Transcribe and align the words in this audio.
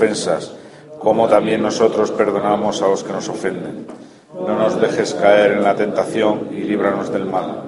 ofensas, 0.00 0.52
como 0.98 1.28
también 1.28 1.60
nosotros 1.60 2.10
perdonamos 2.10 2.80
a 2.80 2.88
los 2.88 3.04
que 3.04 3.12
nos 3.12 3.28
ofenden. 3.28 3.86
No 4.34 4.58
nos 4.58 4.80
dejes 4.80 5.12
caer 5.12 5.52
en 5.52 5.62
la 5.62 5.74
tentación 5.74 6.48
y 6.50 6.62
líbranos 6.62 7.12
del 7.12 7.26
mal. 7.26 7.64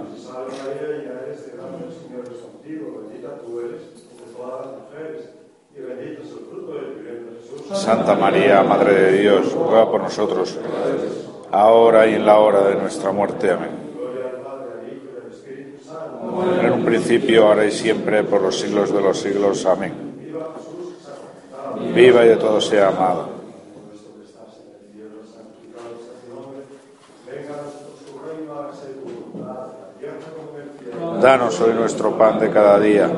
Santa 7.75 8.15
María, 8.15 8.63
Madre 8.63 8.95
de 8.95 9.21
Dios, 9.21 9.53
ruega 9.53 9.91
por 9.91 10.03
nosotros, 10.03 10.59
ahora 11.51 12.07
y 12.07 12.15
en 12.15 12.25
la 12.25 12.39
hora 12.39 12.63
de 12.69 12.77
nuestra 12.77 13.13
muerte. 13.13 13.51
Amén. 13.51 13.83
En 16.63 16.73
un 16.73 16.85
principio, 16.85 17.49
ahora 17.49 17.67
y 17.67 17.71
siempre, 17.71 18.25
por 18.25 18.41
los 18.41 18.59
siglos 18.59 18.93
de 18.93 19.01
los 19.01 19.19
siglos. 19.19 19.67
Amén. 19.67 20.12
Viva 21.95 22.25
y 22.25 22.29
de 22.29 22.37
todo 22.37 22.61
sea 22.61 22.89
amado. 22.89 23.29
Danos 31.21 31.61
hoy 31.61 31.75
nuestro 31.75 32.17
pan 32.19 32.39
de 32.41 32.51
cada 32.51 32.81
día. 32.81 33.09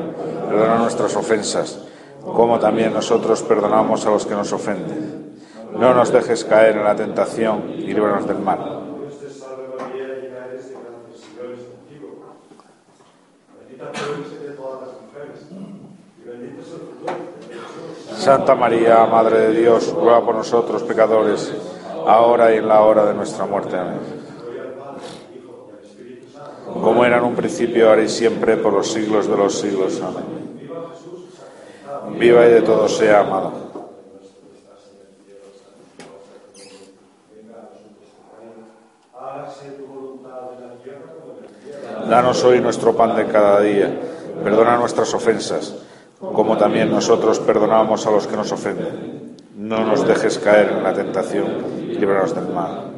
Perdona 0.47 0.77
nuestras 0.77 1.15
ofensas, 1.15 1.79
como 2.21 2.59
también 2.59 2.93
nosotros 2.93 3.41
perdonamos 3.43 4.05
a 4.05 4.11
los 4.11 4.25
que 4.25 4.35
nos 4.35 4.51
ofenden. 4.53 5.39
No 5.77 5.93
nos 5.93 6.11
dejes 6.11 6.45
caer 6.45 6.77
en 6.77 6.83
la 6.83 6.95
tentación 6.95 7.69
y 7.69 7.93
líbranos 7.93 8.27
del 8.27 8.39
mal. 8.39 8.59
Dios 9.01 9.19
te 9.19 9.29
salve 9.29 9.69
María, 9.77 10.07
llena 10.07 10.45
eres 10.45 10.69
de 10.69 10.75
gracia, 10.75 11.11
el 11.11 11.17
Señor 11.17 11.51
es 11.51 11.63
contigo. 11.65 12.07
Bendita 13.59 13.91
tú 13.91 13.99
eres 14.13 14.31
entre 14.31 14.53
todas 14.53 14.81
las 14.81 14.91
mujeres, 15.01 15.39
y 15.51 16.23
bendito 16.29 16.61
es 16.61 16.67
el 16.67 16.79
fruto 16.79 17.05
de 17.11 17.17
tu 17.25 17.39
vientre, 17.49 17.81
Jesús. 17.97 18.14
Santa 18.25 18.55
María, 18.55 19.05
Madre 19.05 19.37
de 19.37 19.61
Dios, 19.61 19.93
ruega 19.93 20.25
por 20.25 20.33
nosotros 20.33 20.81
pecadores, 20.81 21.53
ahora 22.07 22.51
y 22.51 22.57
en 22.57 22.67
la 22.67 22.81
hora 22.81 23.05
de 23.05 23.13
nuestra 23.13 23.45
muerte. 23.45 23.77
Amén. 23.77 23.99
Como 26.73 27.05
era 27.05 27.19
en 27.19 27.23
un 27.23 27.35
principio, 27.35 27.87
ahora 27.87 28.01
y 28.01 28.09
siempre, 28.09 28.57
por 28.57 28.73
los 28.73 28.91
siglos 28.91 29.27
de 29.29 29.37
los 29.37 29.59
siglos. 29.59 30.01
Amén. 30.01 30.69
Viva 32.17 32.41
Jesús, 32.41 32.49
y 32.49 32.53
de 32.55 32.61
todo 32.63 32.89
sea 32.89 33.19
amado. 33.19 33.51
Danos 42.09 42.43
hoy 42.43 42.59
nuestro 42.59 42.95
pan 42.95 43.15
de 43.15 43.27
cada 43.27 43.61
día. 43.61 44.01
Perdona 44.43 44.77
nuestras 44.77 45.13
ofensas, 45.13 45.84
como 46.33 46.57
también 46.57 46.91
nosotros 46.91 47.39
perdonamos 47.39 48.05
a 48.05 48.11
los 48.11 48.27
que 48.27 48.35
nos 48.35 48.51
ofenden. 48.51 49.35
No 49.57 49.85
nos 49.85 50.05
dejes 50.07 50.37
caer 50.39 50.73
en 50.77 50.83
la 50.83 50.93
tentación 50.93 51.45
y 51.89 51.95
líbranos 51.95 52.35
del 52.35 52.47
mal. 52.53 52.95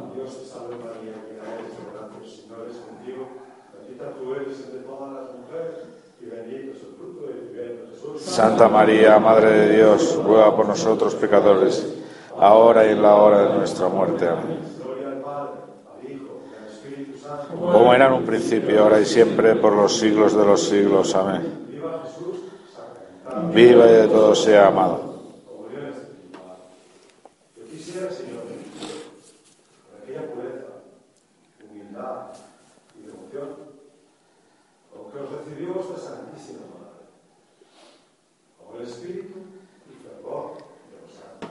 Santa 8.18 8.68
María, 8.68 9.18
Madre 9.18 9.50
de 9.50 9.76
Dios, 9.76 10.20
ruega 10.24 10.54
por 10.54 10.68
nosotros 10.68 11.14
pecadores, 11.14 11.86
ahora 12.38 12.86
y 12.86 12.90
en 12.90 13.02
la 13.02 13.14
hora 13.16 13.42
de 13.44 13.58
nuestra 13.58 13.88
muerte. 13.88 14.28
Amén. 14.28 14.58
Como 17.60 17.94
era 17.94 18.06
en 18.06 18.12
un 18.12 18.24
principio, 18.24 18.82
ahora 18.82 19.00
y 19.00 19.04
siempre, 19.04 19.54
por 19.56 19.72
los 19.72 19.96
siglos 19.96 20.36
de 20.36 20.44
los 20.44 20.62
siglos. 20.62 21.14
Amén. 21.14 21.68
Viva 23.52 23.86
y 23.86 23.92
de 23.92 24.08
todo 24.08 24.34
sea 24.34 24.68
amado. 24.68 25.08
Yo 27.56 27.64
quisiera, 27.70 28.10
Señor, 28.10 28.42
con 28.42 30.02
aquella 30.02 30.32
pureza, 30.32 30.66
humildad 31.68 32.26
y 32.96 33.06
devoción, 33.06 33.48
con 34.92 35.12
que 35.12 35.18
os 35.18 35.30
recibió 35.44 35.74
vuestra 35.74 35.98
Santísima 35.98 36.60
Madre, 36.72 37.06
con 38.58 38.80
el 38.80 38.88
espíritu 38.88 39.38
y 39.90 39.92
fervor 40.02 40.56
de 40.56 41.00
los 41.02 41.12
santos. 41.12 41.50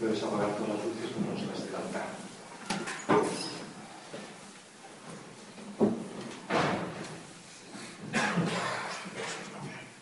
Puedes 0.00 0.22
apagar 0.22 0.56
todas 0.56 0.70
las 0.70 0.84
luces 0.86 1.10
menos 1.20 1.42
las 1.46 1.60
del 1.66 1.74
altar. 1.76 2.06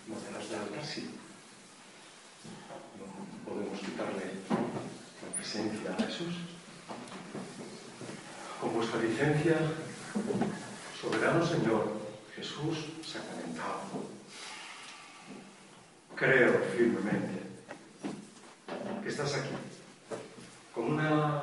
No 0.06 0.14
de 0.20 0.30
las 0.38 0.48
del 0.48 0.60
altar, 0.60 0.86
sí. 0.86 1.10
No 2.96 3.50
podemos 3.50 3.78
quitarle 3.80 4.26
la 5.20 5.30
presencia 5.34 5.90
a 5.90 6.02
Jesús. 6.04 6.34
Con 8.60 8.70
vuestra 8.90 9.02
licencia, 9.02 9.56
soberano 10.98 11.44
Señor, 11.44 11.92
Jesús 12.34 12.86
sacramentado. 13.04 13.82
Creo 16.14 16.58
firmemente 16.74 17.42
que 19.02 19.08
estás 19.08 19.34
aquí 19.34 19.54
con 20.74 20.92
una 20.92 21.42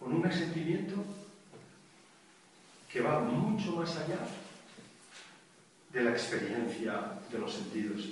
con 0.00 0.14
un 0.14 0.32
sentimiento 0.32 0.96
que 2.90 3.00
va 3.00 3.20
mucho 3.20 3.76
más 3.76 3.96
allá 3.98 4.18
de 5.92 6.02
la 6.02 6.10
experiencia 6.10 7.20
de 7.30 7.38
los 7.38 7.52
sentidos. 7.52 8.08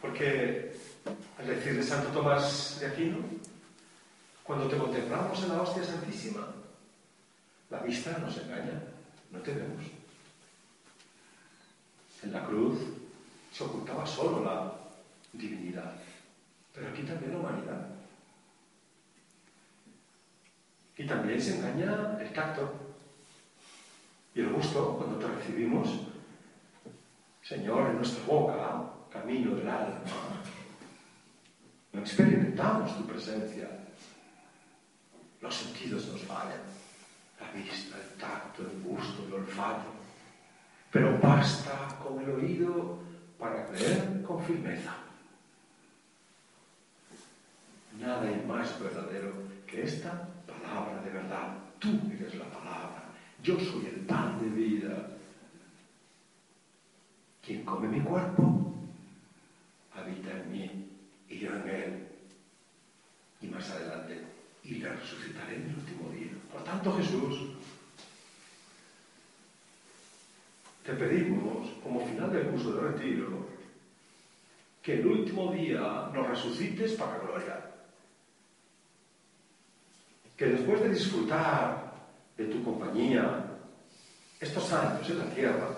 Porque 0.00 0.72
al 1.38 1.46
decir 1.46 1.76
de 1.76 1.82
Santo 1.82 2.08
Tomás 2.08 2.78
de 2.80 2.86
Aquino, 2.86 3.18
cuando 4.42 4.66
te 4.68 4.76
contemplamos 4.76 5.42
en 5.42 5.48
la 5.50 5.62
hostia 5.62 5.84
santísima, 5.84 6.46
la 7.70 7.78
vista 7.78 8.18
nos 8.18 8.36
engaña, 8.38 8.82
no 9.30 9.38
te 9.40 9.52
vemos. 9.52 9.84
En 12.22 12.32
la 12.32 12.44
cruz 12.44 12.78
se 13.52 13.64
ocultaba 13.64 14.06
solo 14.06 14.44
la 14.44 14.72
divinidad, 15.32 15.94
pero 16.74 16.88
aquí 16.88 17.02
también 17.02 17.32
la 17.32 17.38
humanidad. 17.38 17.88
Y 20.96 21.06
también 21.06 21.40
se 21.40 21.56
engaña 21.56 22.18
el 22.20 22.32
tacto 22.32 22.70
y 24.34 24.40
el 24.40 24.52
gusto 24.52 24.96
cuando 24.98 25.18
te 25.18 25.34
recibimos, 25.34 25.88
Señor, 27.42 27.90
en 27.90 27.96
nuestra 27.96 28.24
boca, 28.26 28.90
camino 29.10 29.54
del 29.56 29.68
alma. 29.68 30.00
No 31.92 32.00
experimentamos 32.00 32.96
tu 32.96 33.06
presencia. 33.06 33.81
Los 35.42 35.54
sentidos 35.54 36.06
nos 36.06 36.22
fallan. 36.22 36.62
La 37.40 37.50
vista, 37.50 37.96
el 37.96 38.18
tacto, 38.18 38.62
el 38.62 38.80
gusto, 38.82 39.26
el 39.26 39.34
olfato. 39.34 39.90
Pero 40.92 41.18
basta 41.18 41.98
con 42.02 42.22
el 42.22 42.30
oído 42.30 42.98
para 43.38 43.66
creer 43.66 44.22
con 44.22 44.42
firmeza. 44.44 44.94
Nada 48.00 48.22
hay 48.22 48.40
que 49.66 49.82
esta 49.82 50.28
palabra 50.46 51.02
de 51.02 51.10
verdad, 51.10 51.56
tú 51.78 51.88
eres 52.12 52.34
la 52.34 52.44
palabra, 52.44 53.04
yo 53.42 53.58
soy 53.58 53.86
el 53.86 54.00
pan 54.06 54.38
de 54.40 54.48
vida. 54.48 55.08
Quien 57.44 57.64
come 57.64 57.88
mi 57.88 58.00
cuerpo, 58.00 58.74
habita 59.94 60.30
en 60.30 60.52
mí 60.52 60.88
y 61.28 61.38
yo 61.38 61.54
en 61.56 61.68
él. 61.68 62.08
Y 63.40 63.46
más 63.48 63.68
adelante, 63.70 64.22
y 64.62 64.74
le 64.74 64.88
resucitaré 65.12 65.56
en 65.56 65.62
el 65.62 65.76
último 65.76 66.10
día. 66.10 66.32
Por 66.50 66.64
tanto, 66.64 66.96
Jesús, 66.96 67.40
te 70.84 70.92
pedimos, 70.94 71.68
como 71.82 72.06
final 72.06 72.32
del 72.32 72.48
curso 72.48 72.72
de 72.72 72.90
retiro, 72.90 73.46
que 74.82 74.94
el 74.94 75.06
último 75.06 75.52
día 75.52 76.10
nos 76.12 76.28
resucites 76.28 76.92
para 76.92 77.18
gloria. 77.18 77.70
Que 80.36 80.46
después 80.46 80.80
de 80.82 80.88
disfrutar 80.88 81.92
de 82.36 82.46
tu 82.46 82.64
compañía, 82.64 83.46
estos 84.40 84.72
años 84.72 85.08
en 85.08 85.18
la 85.18 85.26
tierra, 85.26 85.68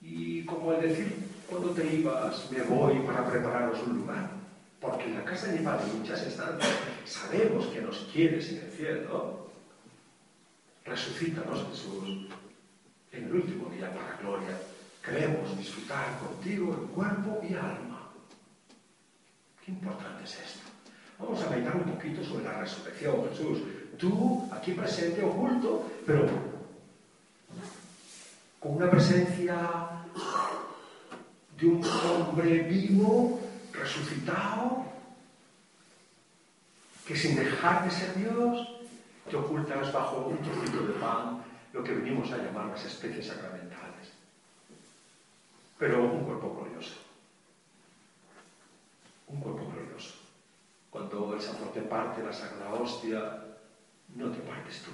y 0.00 0.44
como 0.44 0.72
al 0.72 0.82
decir 0.82 1.21
cuando 1.52 1.70
te 1.70 1.94
ibas, 1.94 2.50
me 2.50 2.62
voy 2.62 2.98
para 3.00 3.26
prepararos 3.26 3.78
un 3.86 3.98
lugar, 3.98 4.30
porque 4.80 5.04
en 5.04 5.16
la 5.16 5.24
casa 5.24 5.48
de 5.48 5.58
mi 5.58 5.64
padre 5.64 5.84
muchas 5.98 6.22
estancias 6.26 6.72
sabemos 7.04 7.66
que 7.66 7.82
nos 7.82 7.98
quieres 8.10 8.50
en 8.50 8.64
el 8.64 8.70
cielo, 8.70 9.48
resucítanos 10.84 11.66
Jesús 11.68 12.26
en 13.12 13.24
el 13.24 13.34
último 13.34 13.68
día 13.70 13.92
para 13.94 14.16
gloria. 14.16 14.58
Queremos 15.04 15.56
disfrutar 15.58 16.18
contigo 16.18 16.72
en 16.72 16.86
cuerpo 16.88 17.40
y 17.42 17.54
alma. 17.54 18.10
Qué 19.64 19.72
importante 19.72 20.24
es 20.24 20.34
esto. 20.34 20.70
Vamos 21.18 21.42
a 21.42 21.50
meditar 21.50 21.76
un 21.76 21.84
poquito 21.84 22.24
sobre 22.24 22.44
la 22.44 22.60
resurrección, 22.60 23.28
Jesús. 23.28 23.58
Tú, 23.98 24.48
aquí 24.50 24.72
presente, 24.72 25.22
oculto, 25.22 25.90
pero 26.06 26.26
con 28.58 28.76
una 28.76 28.90
presencia 28.90 30.02
de 31.62 31.68
un 31.68 31.84
hombre 31.84 32.58
vivo, 32.64 33.40
resucitado, 33.72 34.84
que 37.06 37.16
sin 37.16 37.36
dejar 37.36 37.84
de 37.84 37.90
ser 37.90 38.16
Dios, 38.16 38.68
te 39.30 39.36
ocultas 39.36 39.92
bajo 39.92 40.26
un 40.26 40.38
trocito 40.38 40.84
de 40.84 40.94
pan 40.94 41.44
lo 41.72 41.84
que 41.84 41.92
venimos 41.92 42.32
a 42.32 42.38
llamar 42.38 42.66
las 42.66 42.84
especies 42.84 43.28
sacramentales. 43.28 44.10
Pero 45.78 46.02
un 46.02 46.24
cuerpo 46.24 46.52
glorioso. 46.52 46.96
Un 49.28 49.40
cuerpo 49.40 49.70
glorioso. 49.72 50.14
Cuando 50.90 51.32
el 51.34 51.40
sacerdote 51.40 51.82
parte 51.82 52.24
la 52.24 52.32
Sagrada 52.32 52.74
Hostia, 52.74 53.40
no 54.16 54.30
te 54.32 54.40
partes 54.40 54.82
tú. 54.82 54.90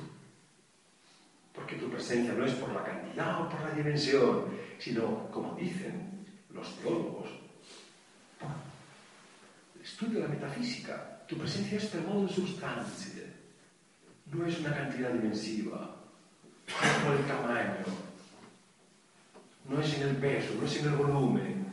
Porque 1.55 1.77
tu 1.77 1.89
presencia 1.91 2.35
no 2.35 2.45
es 2.45 2.53
por 2.53 2.71
la 2.73 2.85
cantidad 2.85 3.41
o 3.41 3.49
por 3.49 3.61
la 3.63 3.71
dimensión, 3.71 4.45
sino, 4.79 5.29
como 5.31 5.55
dicen 5.55 6.18
los 6.59 6.77
teólogos, 6.77 7.29
estudio 9.83 10.21
de 10.21 10.29
la 10.29 10.35
metafísica. 10.35 11.25
Tu 11.27 11.37
presencia 11.37 11.79
es 11.79 11.87
per 11.87 12.03
modo 12.03 12.29
sustancia. 12.29 13.25
No 14.33 14.47
es 14.47 14.59
una 14.61 14.75
cantidad 14.75 15.11
dimensiva, 15.11 15.97
no 16.69 17.05
por 17.05 17.17
el 17.17 17.27
tamaño, 17.27 17.85
no 19.69 19.81
es 19.81 19.95
en 19.95 20.09
el 20.09 20.17
peso, 20.17 20.55
no 20.61 20.67
es 20.67 20.77
en 20.77 20.89
el 20.89 20.97
volumen, 20.97 21.67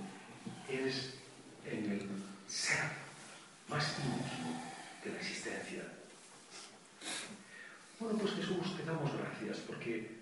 es 0.69 1.15
en 1.65 1.91
el 1.91 2.07
ser 2.47 2.91
más 3.67 3.97
íntimo 3.99 4.61
de 5.03 5.11
la 5.11 5.17
existencia. 5.17 5.83
Bueno, 7.99 8.17
pues 8.19 8.33
Jesús, 8.33 8.77
te 8.77 8.83
damos 8.83 9.11
gracias 9.17 9.57
porque 9.59 10.15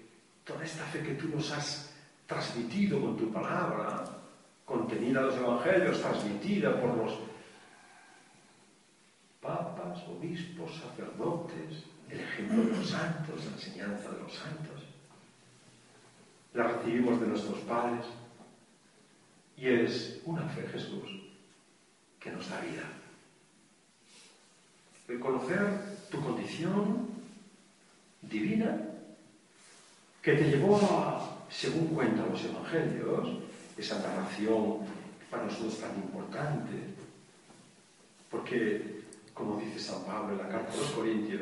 toda 0.43 0.63
esta 0.63 0.85
fe 0.85 1.01
que 1.03 1.13
tú 1.13 1.27
nos 1.29 1.51
has 1.51 1.93
transmitido 2.27 2.99
con 3.01 3.17
tu 3.17 3.31
palabra, 3.31 4.22
contenida 4.65 5.19
en 5.19 5.25
los 5.27 5.35
evangelios, 5.35 6.01
transmitida 6.01 6.79
por 6.79 6.97
los 6.97 7.19
papas, 9.41 10.01
obispos, 10.07 10.71
sacerdotes, 10.75 11.83
el 12.09 12.19
ejemplo 12.19 12.63
de 12.63 12.77
los 12.77 12.87
santos, 12.87 13.45
la 13.45 13.51
enseñanza 13.51 14.09
de 14.11 14.19
los 14.21 14.33
santos. 14.33 14.83
La 16.53 16.67
recibimos 16.67 17.19
de 17.19 17.27
nuestros 17.27 17.59
padres 17.59 18.05
y 19.57 19.67
es 19.67 20.21
una 20.25 20.43
fe, 20.49 20.67
Jesús, 20.71 21.09
que 22.19 22.31
nos 22.31 22.49
da 22.49 22.61
vida. 22.61 22.83
El 25.07 25.19
conocer 25.19 26.07
tu 26.09 26.21
condición 26.21 27.07
divina 28.21 28.77
que 30.21 30.33
te 30.33 30.43
llevó 30.49 30.77
a, 30.77 31.45
según 31.49 31.87
cuentan 31.87 32.29
los 32.29 32.43
evangelios, 32.45 33.27
esa 33.77 33.99
narración 33.99 34.79
para 35.29 35.45
nosotros 35.45 35.79
tan 35.79 35.95
importante, 35.95 36.73
porque, 38.29 39.03
como 39.33 39.59
dice 39.59 39.79
San 39.79 40.03
Pablo 40.03 40.33
en 40.33 40.39
la 40.39 40.49
carta 40.49 40.73
a 40.73 40.77
los 40.77 40.91
Corintios, 40.91 41.41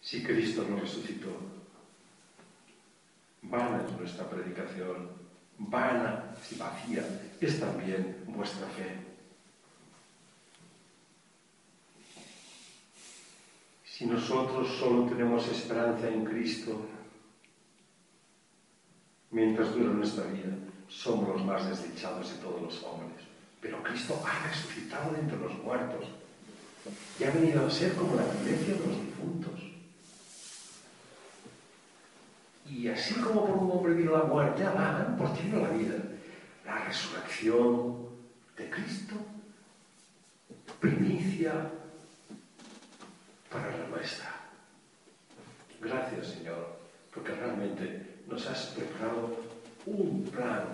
si 0.00 0.22
Cristo 0.22 0.66
no 0.68 0.80
resucitó, 0.80 1.30
vana 3.42 3.84
es 3.86 3.98
nuestra 3.98 4.28
predicación, 4.28 5.10
vana 5.58 6.34
y 6.50 6.54
vacía 6.56 7.04
es 7.40 7.60
también 7.60 8.24
vuestra 8.26 8.66
fe. 8.68 9.12
Si 13.84 14.06
nosotros 14.06 14.76
solo 14.78 15.06
tenemos 15.06 15.46
esperanza 15.48 16.08
en 16.08 16.24
Cristo, 16.24 16.86
mientras 19.30 19.74
dura 19.74 19.92
nuestra 19.92 20.24
vida, 20.24 20.56
somos 20.92 21.28
los 21.28 21.44
más 21.44 21.68
desdichados 21.68 22.30
de 22.30 22.36
todos 22.36 22.62
los 22.62 22.82
hombres. 22.84 23.24
Pero 23.60 23.82
Cristo 23.82 24.22
ha 24.26 24.48
resucitado 24.48 25.12
de 25.12 25.20
entre 25.20 25.38
los 25.38 25.56
muertos 25.58 26.04
y 27.18 27.24
ha 27.24 27.30
venido 27.30 27.66
a 27.66 27.70
ser 27.70 27.94
como 27.94 28.16
la 28.16 28.24
iglesia 28.40 28.74
de 28.74 28.86
los 28.86 29.00
difuntos. 29.00 29.60
Y 32.68 32.88
así 32.88 33.14
como 33.14 33.46
por 33.46 33.56
un 33.56 33.70
hombre 33.70 33.94
vino 33.94 34.16
la 34.16 34.24
muerte, 34.24 34.64
Adán, 34.64 35.16
por 35.16 35.32
ti 35.34 35.50
la 35.52 35.68
vida. 35.68 35.96
La 36.64 36.84
resurrección 36.84 38.08
de 38.56 38.70
Cristo, 38.70 39.14
primicia 40.80 41.52
para 43.50 43.76
la 43.76 43.88
nuestra. 43.88 44.30
Gracias, 45.80 46.28
Señor, 46.28 46.78
porque 47.12 47.32
realmente 47.32 48.22
nos 48.28 48.46
has 48.46 48.66
preparado 48.66 49.51
un 49.86 50.24
plan. 50.30 50.64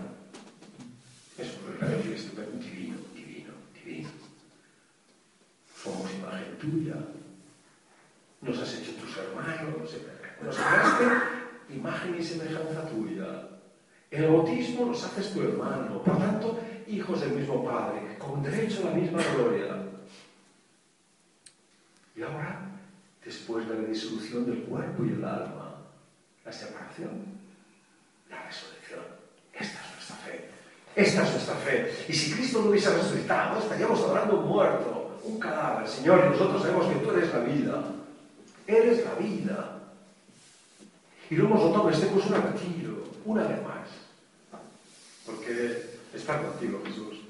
Es 1.37 1.57
un 1.59 1.73
regalo 1.73 2.03
divino, 2.03 2.97
divino, 3.15 3.53
divino. 3.75 4.11
Somos 5.83 6.13
imagen 6.15 6.59
tuya. 6.59 6.95
Nos 8.41 8.59
has 8.59 8.75
hecho 8.75 8.93
tus 8.93 9.17
hermanos. 9.17 9.95
Nos 10.43 10.57
creaste 10.57 11.05
imagen 11.71 12.17
y 12.19 12.23
semejanza 12.23 12.89
tuya. 12.89 13.49
El 14.11 14.27
bautismo 14.27 14.87
nos 14.87 15.05
haces 15.05 15.33
tu 15.33 15.43
hermano. 15.43 16.03
Por 16.03 16.19
tanto, 16.19 16.59
hijos 16.87 17.21
del 17.21 17.33
mismo 17.33 17.65
Padre, 17.65 18.17
con 18.19 18.43
derecho 18.43 18.87
a 18.87 18.91
la 18.91 18.97
misma 18.97 19.23
gloria. 19.35 19.83
Y 22.17 22.23
ahora, 22.23 22.61
después 23.25 23.69
de 23.69 23.75
la 23.75 23.89
disolución 23.89 24.47
del 24.47 24.63
cuerpo 24.63 25.05
y 25.05 25.11
el 25.11 25.25
alma, 25.25 25.77
la 26.45 26.53
separación, 26.53 27.11
la 28.31 28.43
resurrección. 28.45 28.78
Nuestra 30.09 30.17
fe. 30.17 30.49
Esta 30.97 31.23
es 31.23 31.31
nuestra 31.33 31.55
fe. 31.57 31.93
Y 32.09 32.13
si 32.13 32.33
Cristo 32.33 32.63
no 32.63 32.71
hubiese 32.71 32.91
resucitado, 32.91 33.59
estaríamos 33.59 34.01
adorando 34.01 34.41
un 34.41 34.49
muerto, 34.49 35.21
un 35.23 35.39
cadáver. 35.39 35.87
Señor, 35.87 36.25
y 36.27 36.31
nosotros 36.31 36.63
sabemos 36.63 36.87
que 36.87 36.99
tú 37.01 37.11
eres 37.11 37.33
la 37.33 37.41
vida. 37.41 37.85
Eres 38.67 39.05
la 39.05 39.15
vida. 39.15 39.81
Y 41.31 41.37
lo 41.37 41.45
hemos 41.45 41.63
notado 41.63 41.89
en 41.89 41.95
este 41.95 42.07
curso 42.07 42.31
de 42.31 42.41
retiro, 42.41 43.05
una 43.27 43.47
vez 43.47 43.63
más. 43.63 43.89
Porque 45.27 45.99
estar 46.15 46.43
contigo, 46.43 46.83
Jesús, 46.87 47.21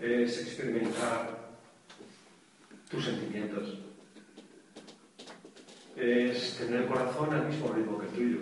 es 0.00 0.38
experimentar 0.40 1.38
tus 2.90 3.04
sentimientos. 3.04 3.78
Es 5.94 6.56
tener 6.56 6.82
el 6.82 6.88
corazón 6.88 7.34
al 7.34 7.46
mismo 7.46 7.68
ritmo 7.68 7.98
que 7.98 8.06
el 8.06 8.12
tuyo. 8.12 8.38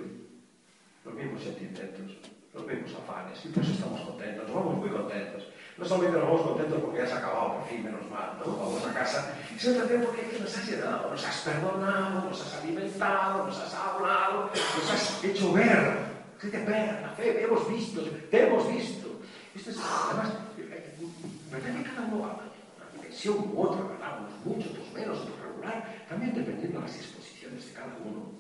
Los 1.05 1.15
mismos 1.15 1.43
sentimientos, 1.43 2.17
Nos 2.59 2.67
vimos 2.67 2.91
afanes 2.91 3.39
e 3.45 3.49
pois 3.55 3.71
estamos 3.71 4.01
contentos, 4.03 4.43
nos 4.43 4.51
vamos 4.51 4.83
moi 4.83 4.91
contentos. 4.91 5.47
Non 5.79 5.87
solamente 5.87 6.19
nos 6.19 6.27
vamos 6.27 6.43
contentos 6.43 6.79
porque 6.83 7.07
has 7.07 7.15
acabado 7.15 7.55
por 7.55 7.65
fin, 7.71 7.87
menos 7.87 8.03
mal, 8.11 8.35
non? 8.35 8.51
Vamos 8.59 8.83
a 8.83 8.91
casa. 8.91 9.31
E 9.47 9.55
sempre 9.55 9.87
tamén 9.87 10.03
porque 10.03 10.27
que 10.27 10.43
nos 10.43 10.51
has 10.51 10.67
llenado, 10.67 11.07
nos 11.07 11.23
has 11.23 11.39
perdonado, 11.47 12.17
nos 12.27 12.39
has 12.43 12.53
alimentado, 12.59 13.47
nos 13.47 13.59
has 13.63 13.73
hablado, 13.79 14.51
nos 14.51 14.89
has 14.91 15.05
hecho 15.23 15.55
ver. 15.55 16.19
Que 16.35 16.51
te 16.51 16.67
ver, 16.67 16.99
La 16.99 17.15
fe, 17.15 17.47
hemos 17.47 17.63
visto, 17.71 18.03
te 18.27 18.39
hemos 18.43 18.67
visto. 18.67 19.23
Isto 19.55 19.71
es, 19.71 19.79
además, 19.79 20.35
verdad 20.59 21.75
que 21.79 21.83
cada 21.87 22.11
uno 22.11 22.27
va 22.27 22.43
a 22.43 22.91
dimensión 22.91 23.39
u 23.39 23.55
outra, 23.55 23.87
verdad, 23.87 24.19
unos 24.19 24.35
mucho, 24.43 24.67
outros 24.75 24.91
menos, 24.91 25.15
outros 25.23 25.39
regular, 25.47 25.79
tamén 26.11 26.35
dependiendo 26.35 26.83
das 26.83 26.91
disposiciones 26.91 27.71
de 27.71 27.73
cada 27.79 27.95
uno. 28.03 28.35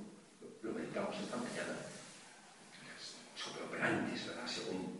Lo 0.66 0.74
meditamos 0.74 1.14
esta 1.22 1.38
mañana. 1.38 1.87
Operantes, 3.66 4.26
¿verdad? 4.26 4.46
Según 4.46 4.98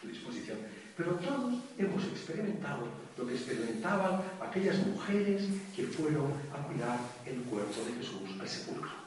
tu 0.00 0.08
disposición. 0.08 0.58
Pero 0.96 1.12
todos 1.16 1.54
hemos 1.78 2.04
experimentado 2.04 2.88
lo 3.16 3.26
que 3.26 3.34
experimentaban 3.34 4.22
aquellas 4.40 4.76
mujeres 4.86 5.44
que 5.74 5.84
fueron 5.84 6.32
a 6.52 6.66
cuidar 6.66 6.98
el 7.26 7.40
cuerpo 7.42 7.80
de 7.86 7.92
Jesús 7.94 8.40
al 8.40 8.48
sepulcro. 8.48 9.04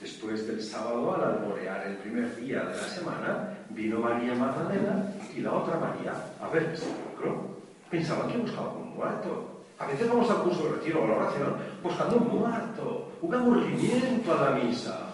Después 0.00 0.46
del 0.46 0.62
sábado, 0.62 1.14
al 1.14 1.24
alborear 1.24 1.86
el 1.86 1.96
primer 1.98 2.34
día 2.36 2.64
de 2.64 2.76
la 2.76 2.88
semana, 2.88 3.58
vino 3.68 4.00
María 4.00 4.34
Magdalena 4.34 5.12
y 5.36 5.40
la 5.40 5.52
otra 5.52 5.78
María 5.78 6.14
a 6.40 6.48
ver 6.48 6.62
el 6.64 6.76
sepulcro. 6.76 7.60
Pensaban 7.90 8.30
que 8.30 8.38
buscaban 8.38 8.76
un 8.76 8.96
muerto. 8.96 9.64
A 9.78 9.86
veces 9.86 10.08
vamos 10.08 10.30
al 10.30 10.42
curso 10.42 10.64
de 10.64 10.76
retiro 10.76 11.02
o 11.02 11.04
a 11.04 11.08
la 11.08 11.16
oración 11.16 11.56
buscando 11.82 12.16
un 12.16 12.38
muerto, 12.40 13.12
un 13.20 13.34
aburrimiento 13.34 14.32
a 14.32 14.50
la 14.50 14.56
misa. 14.56 15.06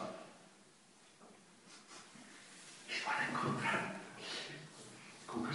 Y 2.89 3.07
van 3.07 3.21
a 3.21 3.31
encontrar 3.31 3.97
con 5.27 5.47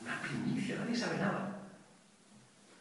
Una 0.00 0.20
primicia, 0.20 0.76
nadie 0.76 0.96
sabe 0.96 1.18
nada. 1.18 1.56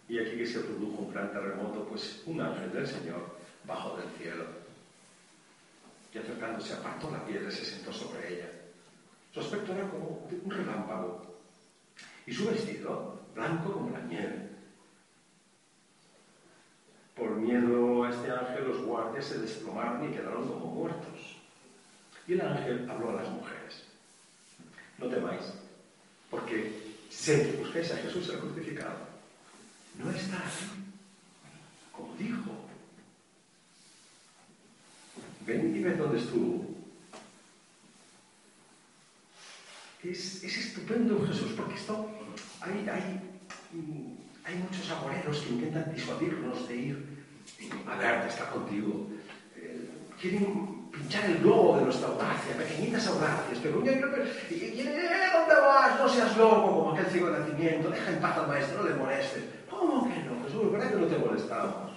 Y 0.08 0.20
aquí 0.20 0.38
que 0.38 0.46
se 0.46 0.60
produjo 0.60 1.04
un 1.04 1.13
gran 1.13 1.32
terremoto, 1.32 1.86
pues 1.88 2.22
un 2.25 2.39
ángel 2.39 2.72
del 2.72 2.88
Señor 2.88 3.38
bajo 3.65 3.98
del 3.98 4.10
cielo. 4.12 4.46
Y 6.13 6.18
acercándose 6.18 6.74
apartó 6.74 7.10
la 7.12 7.25
piedra 7.25 7.50
y 7.50 7.51
se 7.51 7.65
sentó 7.65 7.92
sobre 7.92 8.34
ella. 8.34 8.50
Su 9.34 9.39
aspecto 9.39 9.74
era 9.74 9.89
como 9.89 10.27
un 10.44 10.51
relámpago. 10.51 11.25
Y 12.25 12.34
su 12.34 12.46
vestido, 12.46 13.20
blanco 13.34 13.74
como 13.74 13.89
la 13.89 14.01
nieve. 14.01 14.50
Por 17.15 17.32
miedo 17.32 18.04
a 18.04 18.10
este 18.10 18.32
ángel, 18.32 18.68
los 18.68 18.82
guardias 18.84 19.25
se 19.25 19.39
desplomaron 19.39 20.06
y 20.06 20.13
quedaron 20.13 20.48
como 20.48 20.65
muertos. 20.68 21.38
Y 22.27 22.34
el 22.34 22.42
ángel 22.42 22.89
habló 22.89 23.10
a 23.12 23.22
las 23.22 23.30
mujeres. 23.30 23.86
No 24.98 25.08
temáis, 25.08 25.54
porque 26.36 26.72
sé 27.10 27.44
que 27.44 27.58
busquéis 27.58 27.92
a 27.92 27.98
Jesús 27.98 28.27
el 28.30 28.39
crucificado. 28.39 28.98
No 29.98 30.12
está 30.12 30.38
aquí, 30.38 30.68
como 31.94 32.13
dijo. 32.18 32.51
Ven 35.48 35.75
y 35.75 35.80
ve 35.80 35.96
dónde 35.96 36.20
estuvo. 36.20 36.75
Es, 40.04 40.44
es, 40.44 40.58
estupendo 40.58 41.25
Jesús, 41.25 41.54
porque 41.56 41.75
esto 41.75 42.12
hay, 42.60 42.88
hay, 42.89 43.22
hay 44.44 44.56
muchos 44.56 44.92
amoreros 44.92 45.39
que 45.39 45.50
intentan 45.50 45.96
disuadirnos 45.96 46.68
de 46.68 46.75
ir 46.75 47.06
a 47.88 47.96
verte, 47.96 48.27
estar 48.27 48.51
contigo. 48.51 49.08
Eh, 49.56 49.89
quieren 50.20 50.75
pinchar 50.96 51.25
el 51.25 51.40
globo 51.40 51.78
de 51.78 51.86
nuestra 51.86 52.08
audacia, 52.08 52.58
pequeñitas 52.58 53.08
audacias, 53.08 53.60
pero 53.62 53.80
un 53.80 53.84
día 53.84 54.00
quiere, 54.48 55.32
¿dónde 55.34 55.56
vas? 55.62 56.00
No 56.00 56.10
seas 56.10 56.38
loco 56.38 56.62
como 56.64 56.92
aquel 56.94 57.06
ciego 57.08 57.32
de 57.32 57.40
nacimiento, 57.40 57.90
deja 57.90 58.12
en 58.12 58.22
paz 58.22 58.38
al 58.38 58.48
maestro, 58.48 58.84
no 58.84 58.90
le 58.90 58.96
molestes. 58.96 59.44
¿Cómo 59.70 60.04
que 60.04 60.24
no, 60.24 60.44
Jesús? 60.46 60.72
¿Verdad 60.72 60.90
que 60.90 60.96
no 60.96 61.08
te 61.08 61.18
molestamos? 61.18 61.92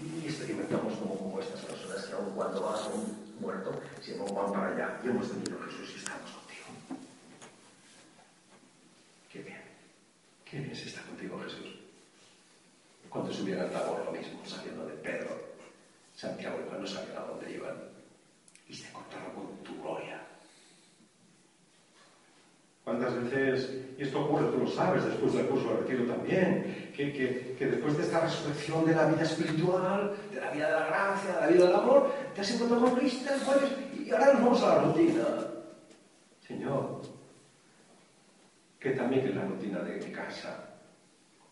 Y 0.00 0.26
experimentamos 0.26 0.94
como, 0.94 1.18
como 1.18 1.40
estas 1.40 1.60
personas 1.60 2.06
que 2.06 2.14
aun 2.14 2.30
cuando 2.34 2.62
vas 2.62 2.80
a 2.80 2.88
un 2.88 3.34
muerto, 3.40 3.80
siempre 4.00 4.32
van 4.32 4.52
para 4.52 4.68
allá. 4.68 5.00
Y 5.04 5.08
hemos 5.08 5.28
tenido 5.28 5.58
Jesús 5.64 5.92
y 5.94 5.98
estamos 5.98 6.30
contigo. 6.30 7.00
Qué 9.30 9.42
bien. 9.42 9.62
Qué 10.44 10.58
bien 10.58 10.74
se 10.74 10.88
está 10.88 11.02
contigo, 11.02 11.38
Jesús. 11.44 11.76
Cuando 13.10 13.32
subieron 13.32 13.64
al 13.64 13.72
tabor 13.72 14.04
lo 14.04 14.12
mismo, 14.12 14.40
saliendo 14.46 14.86
de 14.86 14.94
Pedro, 14.94 15.49
Santiago 16.14 16.58
y 16.60 16.80
no 16.80 16.86
sabían 16.86 17.18
a 17.18 17.26
dónde 17.26 17.52
iban. 17.52 17.74
Y 18.68 18.74
se 18.74 18.88
encontraron 18.88 19.32
con 19.32 19.56
tu 19.64 19.80
gloria. 19.82 20.20
¿Cuántas 22.84 23.14
veces, 23.22 23.70
y 23.98 24.02
esto 24.02 24.24
ocurre, 24.24 24.50
tú 24.50 24.58
lo 24.58 24.66
sabes, 24.66 25.04
después 25.04 25.32
del 25.34 25.46
curso 25.46 25.68
de 25.68 25.80
retiro 25.80 26.04
también, 26.06 26.92
que, 26.96 27.12
que, 27.12 27.54
que, 27.56 27.66
después 27.66 27.96
de 27.96 28.04
esta 28.04 28.20
resurrección 28.20 28.84
de 28.86 28.94
la 28.94 29.06
vida 29.06 29.22
espiritual, 29.22 30.16
de 30.32 30.40
la 30.40 30.50
vida 30.50 30.66
de 30.66 30.72
la 30.72 30.86
gracia, 30.86 31.34
de 31.34 31.40
la 31.40 31.46
vida 31.46 31.66
del 31.66 31.74
amor, 31.76 32.12
te 32.34 32.40
has 32.40 32.50
encontrado 32.50 32.86
con 32.86 32.96
Cristo 32.96 33.30
pues, 33.44 34.06
y 34.06 34.10
ahora 34.10 34.32
nos 34.32 34.42
vamos 34.42 34.62
a 34.62 34.76
la 34.76 34.82
rutina. 34.82 35.24
Señor, 36.46 37.02
que 38.80 38.90
también 38.90 39.24
que 39.24 39.34
la 39.34 39.44
rutina 39.44 39.78
de 39.80 40.04
mi 40.04 40.10
casa, 40.12 40.74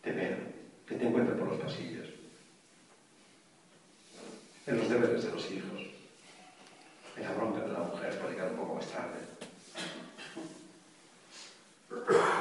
te 0.01 0.11
veo, 0.11 0.37
que 0.85 0.95
te 0.95 1.07
encuentre 1.07 1.35
por 1.35 1.47
los 1.47 1.61
pasillos, 1.61 2.07
en 4.69 4.77
los 4.77 4.89
deberes 4.89 5.23
de 5.23 5.31
los 5.31 5.51
hijos, 5.51 5.81
en 7.17 7.23
la 7.23 7.31
bronca 7.31 7.61
de 7.61 7.73
la 7.73 7.79
mujer 7.79 8.19
por 8.19 8.29
llegar 8.29 8.51
un 8.51 8.57
poco 8.57 8.75
más 8.75 8.87
tarde. 8.87 9.17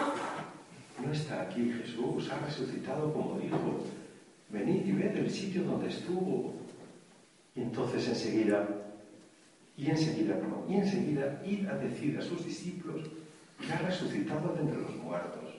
No 0.99 1.13
está 1.13 1.43
aquí 1.43 1.73
Jesús, 1.73 2.29
ha 2.29 2.45
resucitado 2.45 3.13
como 3.13 3.39
dijo. 3.39 3.85
Venid 4.49 4.85
y 4.85 4.93
ved 4.93 5.17
el 5.17 5.31
sitio 5.31 5.63
donde 5.63 5.89
estuvo. 5.89 6.57
Y 7.55 7.63
entonces 7.63 8.09
enseguida, 8.09 8.69
y 9.77 9.91
enseguida, 9.91 10.35
perdón, 10.35 10.65
y 10.69 10.75
enseguida 10.75 11.41
id 11.47 11.69
a 11.69 11.77
decir 11.77 12.19
a 12.19 12.21
sus 12.21 12.45
discípulos 12.45 13.09
que 13.65 13.73
ha 13.73 13.79
resucitado 13.79 14.53
de 14.55 14.63
entre 14.63 14.83
los 14.83 14.97
muertos. 14.97 15.55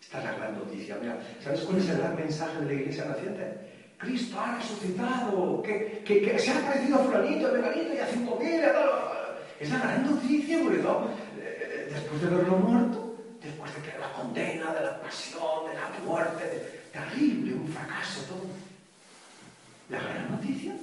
Esta 0.00 0.18
es 0.18 0.24
la 0.24 0.34
gran 0.36 0.54
noticia. 0.56 0.98
¿sabes 1.42 1.60
cuál 1.62 1.78
es 1.78 1.88
el 1.88 1.98
gran 1.98 2.14
mensaje 2.14 2.60
de 2.60 2.66
la 2.66 2.72
iglesia 2.74 3.04
naciente? 3.06 3.73
Cristo 4.04 4.38
ha 4.38 4.56
resucitado, 4.56 5.62
que, 5.62 6.38
se 6.38 6.50
ha 6.50 6.58
aparecido 6.58 6.98
fulanito, 6.98 7.48
a 7.48 7.52
meganito 7.52 7.94
y 7.94 7.98
a 7.98 8.06
cinco 8.06 8.36
mil. 8.36 8.60
Es 9.60 9.70
la 9.70 9.78
gran 9.78 10.06
noticia, 10.06 10.60
porque 10.62 10.78
no, 10.78 11.08
después 11.90 12.20
de 12.20 12.28
verlo 12.28 12.56
muerto, 12.58 13.16
después 13.40 13.74
de 13.74 13.82
que 13.82 13.98
la 13.98 14.12
condena, 14.12 14.74
de 14.74 14.80
la 14.80 15.00
pasión, 15.00 15.66
de 15.68 15.74
la 15.74 15.90
muerte, 16.04 16.82
terrible, 16.92 17.54
un 17.54 17.68
fracaso, 17.68 18.22
todo. 18.28 18.46
La 19.88 20.00
gran 20.00 20.30
noticia 20.30 20.74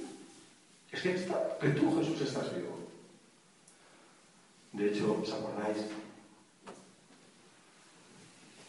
es 0.90 1.00
que, 1.00 1.14
está, 1.14 1.58
que 1.60 1.68
tú, 1.70 1.98
Jesús, 1.98 2.20
estás 2.20 2.54
vivo. 2.54 2.78
De 4.72 4.88
hecho, 4.88 5.20
¿os 5.22 5.32
acordáis? 5.32 5.78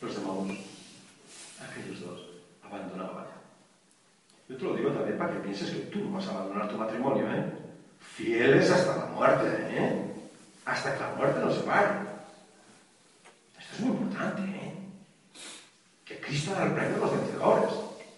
Los 0.01 0.15
demás, 0.15 0.57
aquellos 1.61 2.01
dos, 2.01 2.19
abandonaban. 2.61 3.22
Yo 4.49 4.57
te 4.57 4.63
lo 4.63 4.75
digo 4.75 4.91
también 4.91 5.17
para 5.17 5.33
que 5.33 5.39
pienses 5.39 5.69
que 5.69 5.79
tú 5.85 5.99
no 5.99 6.17
vas 6.17 6.27
a 6.27 6.31
abandonar 6.31 6.67
tu 6.69 6.77
matrimonio, 6.77 7.31
¿eh? 7.31 7.45
Fieles 7.99 8.69
hasta 8.69 8.97
la 8.97 9.05
muerte, 9.07 9.45
¿eh? 9.69 10.13
Hasta 10.65 10.93
que 10.93 10.99
la 10.99 11.13
muerte 11.13 11.39
nos 11.39 11.55
separe. 11.55 11.89
Esto 13.57 13.73
es 13.75 13.79
muy 13.79 13.91
importante, 13.91 14.41
¿eh? 14.41 14.73
Que 16.03 16.19
Cristo 16.19 16.51
da 16.53 16.65
el 16.65 16.73
premio 16.73 16.97
a 16.97 16.99
los 16.99 17.11
vencedores, 17.11 17.73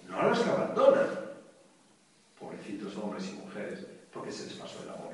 no 0.08 0.20
a 0.20 0.24
los 0.28 0.40
que 0.40 0.50
abandonan. 0.50 1.08
Pobrecitos 2.40 2.98
hombres 2.98 3.30
y 3.30 3.34
mujeres, 3.34 3.86
porque 4.12 4.32
se 4.32 4.48
les 4.48 4.54
pasó 4.56 4.82
el 4.84 4.90
amor. 4.90 5.06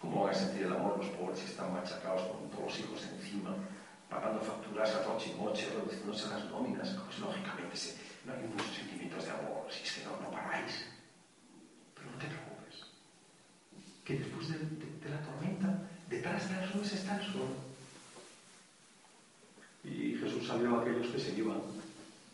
¿Cómo 0.00 0.24
van 0.24 0.34
a 0.34 0.36
sentir 0.36 0.66
el 0.66 0.72
amor 0.72 0.98
los 0.98 1.06
pobres 1.10 1.38
si 1.38 1.46
están 1.46 1.72
machacados 1.72 2.22
con 2.22 2.50
todos 2.50 2.64
los 2.64 2.78
hijos 2.80 3.06
encima, 3.14 3.54
pagando 4.10 4.40
facturas 4.40 4.92
a 4.96 5.02
troche 5.02 5.30
y 5.30 5.40
moche, 5.40 5.68
reduciéndose 5.72 6.28
las 6.28 6.44
nóminas? 6.46 6.88
Pues 7.06 7.18
lógicamente 7.20 7.76
se, 7.76 7.94
no 8.24 8.32
hay 8.32 8.42
muchos 8.48 8.76
sentimientos 8.76 9.24
de 9.24 9.30
amor, 9.30 9.66
si 9.70 9.82
es 9.82 9.92
que 9.92 10.04
no, 10.04 10.12
no 10.20 10.30
paráis. 10.30 10.86
Pero 11.94 12.10
no 12.10 12.18
te 12.18 12.26
preocupes, 12.26 12.86
que 14.04 14.18
después 14.18 14.48
de, 14.48 15.10
la 15.10 15.20
tormenta, 15.20 15.82
detrás 16.08 16.48
de 16.48 16.56
las 16.56 16.74
nubes 16.74 16.92
está 16.92 17.16
el 17.16 17.32
sol. 17.32 17.50
Y 19.84 20.14
Jesús 20.14 20.46
salió 20.46 20.78
a 20.78 20.82
aquellos 20.82 21.08
que 21.08 21.18
se 21.18 21.32
iban, 21.36 21.60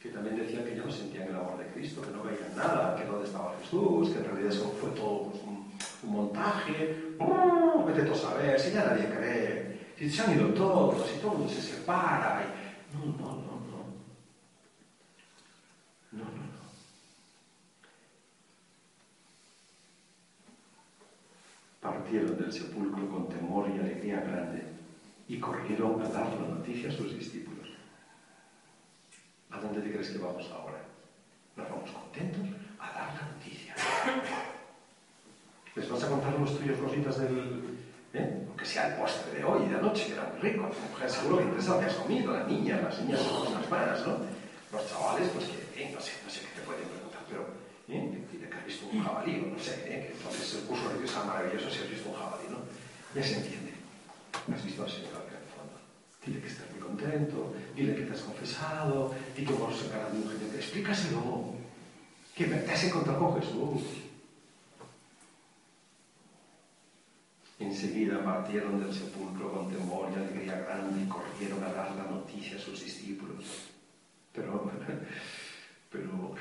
que 0.03 0.11
también 0.11 0.37
decían 0.37 0.65
que 0.65 0.77
ya 0.77 0.85
no 0.85 0.93
sentían 0.93 1.29
el 1.29 1.37
amor 1.37 1.59
de 1.59 1.73
Cristo, 1.73 2.03
que 2.03 2.11
no 2.11 2.23
veían 2.23 2.55
nada, 2.55 2.95
que 2.97 3.07
dónde 3.07 3.27
estaba 3.27 3.57
Jesús, 3.63 4.11
que 4.11 4.19
en 4.19 4.25
realidad 4.25 4.53
eso 4.53 4.71
fue 4.81 4.91
todo 4.91 5.31
pues, 5.31 5.43
un, 5.45 5.59
montaje. 6.03 7.15
¡Oh! 7.19 7.85
Vete 7.87 8.03
tú 8.03 8.13
a 8.13 8.17
saber, 8.17 8.61
si 8.61 8.73
ya 8.73 8.85
nadie 8.85 9.09
cree, 9.09 9.95
si 9.99 10.11
se 10.11 10.23
han 10.23 10.39
ido 10.39 10.49
todos, 10.49 11.09
si 11.09 11.19
todo 11.19 11.33
el 11.33 11.39
mundo 11.39 11.53
se 11.53 11.63
separa. 11.63 12.45
No, 12.93 13.07
no. 13.07 13.49
No, 16.11 16.25
no, 16.25 16.31
no. 16.31 16.59
Partieron 21.81 22.28
del 22.39 22.53
sepulcro 22.53 23.09
con 23.09 23.29
temor 23.29 23.69
y 23.69 23.79
alegría 23.79 24.21
grande 24.21 24.63
y 25.29 25.39
corrieron 25.39 26.01
a 26.01 26.09
dar 26.09 26.33
la 26.41 26.49
noticia 26.49 26.89
a 26.89 26.93
sus 26.93 27.15
discípulos. 27.19 27.69
¿A 29.51 29.61
dónde 29.61 29.81
te 29.81 29.93
crees 29.93 30.11
que 30.11 30.19
vamos 30.19 30.51
ahora? 30.53 30.79
Nos 31.57 31.69
vamos 31.69 31.91
contentos 31.91 32.47
a 32.79 32.93
dar 32.93 33.15
la 33.15 33.33
noticia. 33.33 33.75
¿Les 35.75 35.91
vas 35.91 36.05
a 36.05 36.09
contar 36.09 36.39
los 36.39 36.59
tuyos 36.59 36.79
cositas 36.79 37.19
del... 37.19 37.79
¿Eh? 38.15 38.45
Aunque 38.49 38.65
sea 38.65 38.89
el 38.89 38.95
postre 39.01 39.39
de 39.39 39.45
hoy 39.45 39.65
y 39.65 39.69
de 39.69 39.77
anoche, 39.77 40.07
que 40.07 40.13
era 40.13 40.33
muy 40.33 40.41
rico. 40.51 40.71
Mujer 40.91 41.11
seguro 41.11 41.39
que 41.39 41.45
interesa 41.45 41.75
lo 41.75 41.81
que 41.81 41.87
has 41.87 41.95
comido, 41.95 42.33
la 42.33 42.45
niña, 42.45 42.81
las 42.81 43.01
niñas 43.01 43.21
son 43.21 43.53
unas 43.53 43.71
malas, 43.71 44.07
¿no? 44.07 44.17
Los 44.73 44.89
chavales, 44.89 45.29
pues 45.29 45.47
que, 45.47 45.83
eh, 45.83 45.91
no 45.95 46.01
sé, 46.01 46.13
no 46.25 46.31
sé 46.31 46.41
qué 46.41 46.61
te 46.61 46.67
pueden 46.67 46.89
preguntar, 46.89 47.21
pero, 47.29 47.47
¿eh? 47.89 48.18
Visto 48.69 48.85
un 48.93 49.03
jabalí, 49.03 49.41
o 49.41 49.49
no 49.49 49.59
sé, 49.59 49.81
¿eh? 49.89 50.05
Que 50.05 50.13
entonces 50.13 50.61
el 50.61 50.65
curso 50.69 50.91
de 50.91 50.99
Dios 50.99 51.11
es 51.11 51.25
maravilloso 51.25 51.71
si 51.71 51.79
has 51.79 51.89
visto 51.89 52.11
un 52.11 52.17
jabalí, 52.17 52.49
¿no? 52.51 52.59
Ya 53.15 53.25
se 53.25 53.37
entiende. 53.41 53.73
Has 54.53 54.63
visto 54.63 54.85
al 54.85 54.91
Señor 54.91 55.25
en 55.25 55.41
el 55.41 55.49
fondo. 55.57 55.77
Dile 56.21 56.41
que 56.43 56.49
estás 56.49 56.71
muy 56.73 56.81
contento, 56.81 57.55
dile 57.75 57.97
que 57.97 58.03
te 58.03 58.13
has 58.13 58.21
confesado, 58.21 59.15
dile 59.35 59.49
que 59.49 59.55
vamos 59.55 59.73
a 59.73 59.85
sacar 59.85 60.13
de 60.13 60.19
un 60.19 60.29
genio. 60.29 60.53
Explícaselo. 60.55 61.55
Que 62.37 62.45
te 62.45 62.71
has 62.71 62.85
encontrado 62.85 63.19
con 63.19 63.41
Jesús. 63.41 63.83
Enseguida 67.59 68.23
partieron 68.23 68.85
del 68.85 68.93
sepulcro 68.93 69.51
con 69.51 69.73
temor 69.73 70.13
y 70.13 70.17
alegría 70.21 70.61
grande 70.61 71.05
y 71.05 71.09
corrieron 71.09 71.65
a 71.65 71.73
dar 71.73 71.97
la 71.97 72.05
noticia 72.05 72.59
a 72.59 72.61
sus 72.61 72.85
discípulos. 72.85 73.73
Pero, 74.35 74.71
pero 75.91 76.35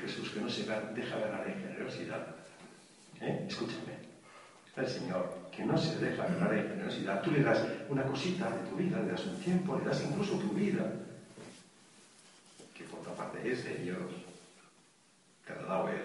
Deja 0.68 1.18
ganar 1.18 1.48
en 1.48 1.60
generosidad. 1.62 2.26
¿Eh? 3.20 3.46
Escúchame. 3.48 3.98
El 4.76 4.86
Señor 4.86 5.48
que 5.50 5.64
no 5.64 5.76
se 5.76 5.98
deja 5.98 6.24
ganar 6.24 6.54
en 6.54 6.68
generosidad. 6.68 7.22
Tú 7.22 7.32
le 7.32 7.42
das 7.42 7.64
una 7.88 8.04
cosita 8.04 8.50
de 8.50 8.68
tu 8.68 8.76
vida, 8.76 9.00
le 9.00 9.12
das 9.12 9.24
un 9.26 9.40
tiempo, 9.40 9.76
le 9.76 9.84
das 9.84 10.04
incluso 10.04 10.38
tu 10.38 10.50
vida, 10.50 10.84
que 12.76 12.84
por 12.84 13.00
otra 13.00 13.14
parte 13.14 13.50
es 13.50 13.64
de 13.64 13.74
Dios. 13.76 13.98
Te 15.46 15.54
lo 15.54 15.60
ha 15.60 15.64
dado 15.64 15.88
Él. 15.88 16.02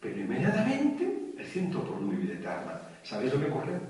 Pero 0.00 0.20
inmediatamente 0.20 1.32
el 1.38 1.46
ciento 1.46 1.82
por 1.84 1.98
una 1.98 2.18
vida 2.18 2.34
eterna. 2.34 2.80
¿Sabéis 3.02 3.32
lo 3.32 3.40
que 3.40 3.50
ocurre? 3.50 3.80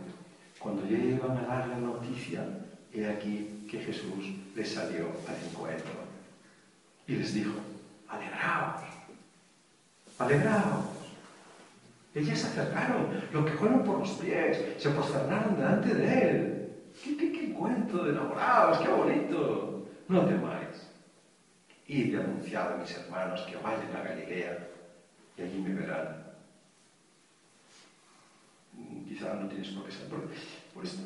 Cuando 0.59 0.87
llegan 0.87 1.39
a 1.39 1.43
dar 1.43 1.69
la 1.69 1.79
noticia, 1.79 2.47
he 2.93 3.07
aquí 3.07 3.67
que 3.69 3.81
Jesús 3.81 4.27
les 4.55 4.73
salió 4.73 5.07
al 5.27 5.37
encuentro 5.49 5.91
y 7.07 7.17
les 7.17 7.35
dijo, 7.35 7.55
alegraos, 8.09 8.92
alegraos. 10.25 10.87
Ellas 12.15 12.39
se 12.39 12.47
acercaron, 12.49 13.09
lo 13.33 13.45
que 13.45 13.53
fueron 13.53 13.83
por 13.85 14.01
los 14.01 14.11
pies, 14.13 14.59
se 14.79 14.91
posternaron 14.91 15.57
delante 15.57 15.95
de 15.95 16.31
él. 16.31 16.73
¿Qué, 17.03 17.17
qué, 17.17 17.33
qué 17.33 17.53
cuento 17.55 18.05
de 18.05 18.11
enamorados? 18.11 18.79
¡Qué 18.79 18.89
bonito! 18.89 19.89
No 20.09 20.27
temáis. 20.27 20.89
Id 21.87 22.13
y 22.13 22.17
anunciad 22.17 22.73
a 22.73 22.77
mis 22.77 22.97
hermanos 22.97 23.41
que 23.43 23.57
vayan 23.57 23.97
a 23.97 24.03
Galilea 24.03 24.69
y 25.37 25.43
allí 25.43 25.59
me 25.61 25.75
verán. 25.75 26.23
Quizá 29.09 29.35
no 29.35 29.49
tienes 29.49 29.69
por 29.69 29.85
qué 29.85 29.93
ser. 29.93 30.09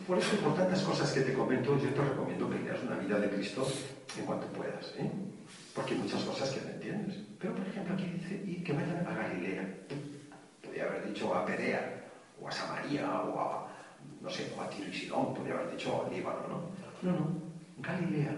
Por 0.07 0.19
eso, 0.19 0.37
por 0.37 0.55
tantas 0.55 0.83
cosas 0.83 1.13
que 1.13 1.23
te 1.23 1.33
comento, 1.33 1.77
yo 1.79 1.91
te 1.91 2.01
recomiendo 2.01 2.49
que 2.49 2.59
leas 2.61 2.83
una 2.83 2.97
vida 2.97 3.19
de 3.19 3.29
Cristo 3.31 3.67
en 4.17 4.25
cuanto 4.25 4.47
puedas. 4.49 4.95
¿eh? 4.97 5.11
Porque 5.75 5.95
hay 5.95 6.01
muchas 6.01 6.23
cosas 6.23 6.51
que 6.51 6.61
no 6.61 6.71
entiendes. 6.71 7.17
Pero, 7.39 7.55
por 7.55 7.67
ejemplo, 7.67 7.95
aquí 7.95 8.05
dice 8.05 8.43
y 8.47 8.63
que 8.63 8.73
vayan 8.73 9.07
a 9.07 9.15
Galilea. 9.15 9.69
Podría 10.63 10.87
haber 11.57 11.73
dicho 11.73 11.81
a 11.81 11.87
Perea, 11.87 12.05
o 12.41 12.49
a 12.49 12.53
Samaria, 12.53 13.23
o 13.23 13.41
a, 13.41 13.69
no 14.21 14.31
sé, 14.31 14.53
a 14.59 14.69
Tiro 14.69 14.89
y 14.89 14.93
Sidón, 14.93 15.35
podría 15.35 15.55
haber 15.55 15.71
dicho 15.73 16.05
a 16.05 16.11
Líbano, 16.11 16.49
¿no? 16.49 16.71
No, 17.03 17.19
no. 17.19 17.47
Galilea, 17.79 18.35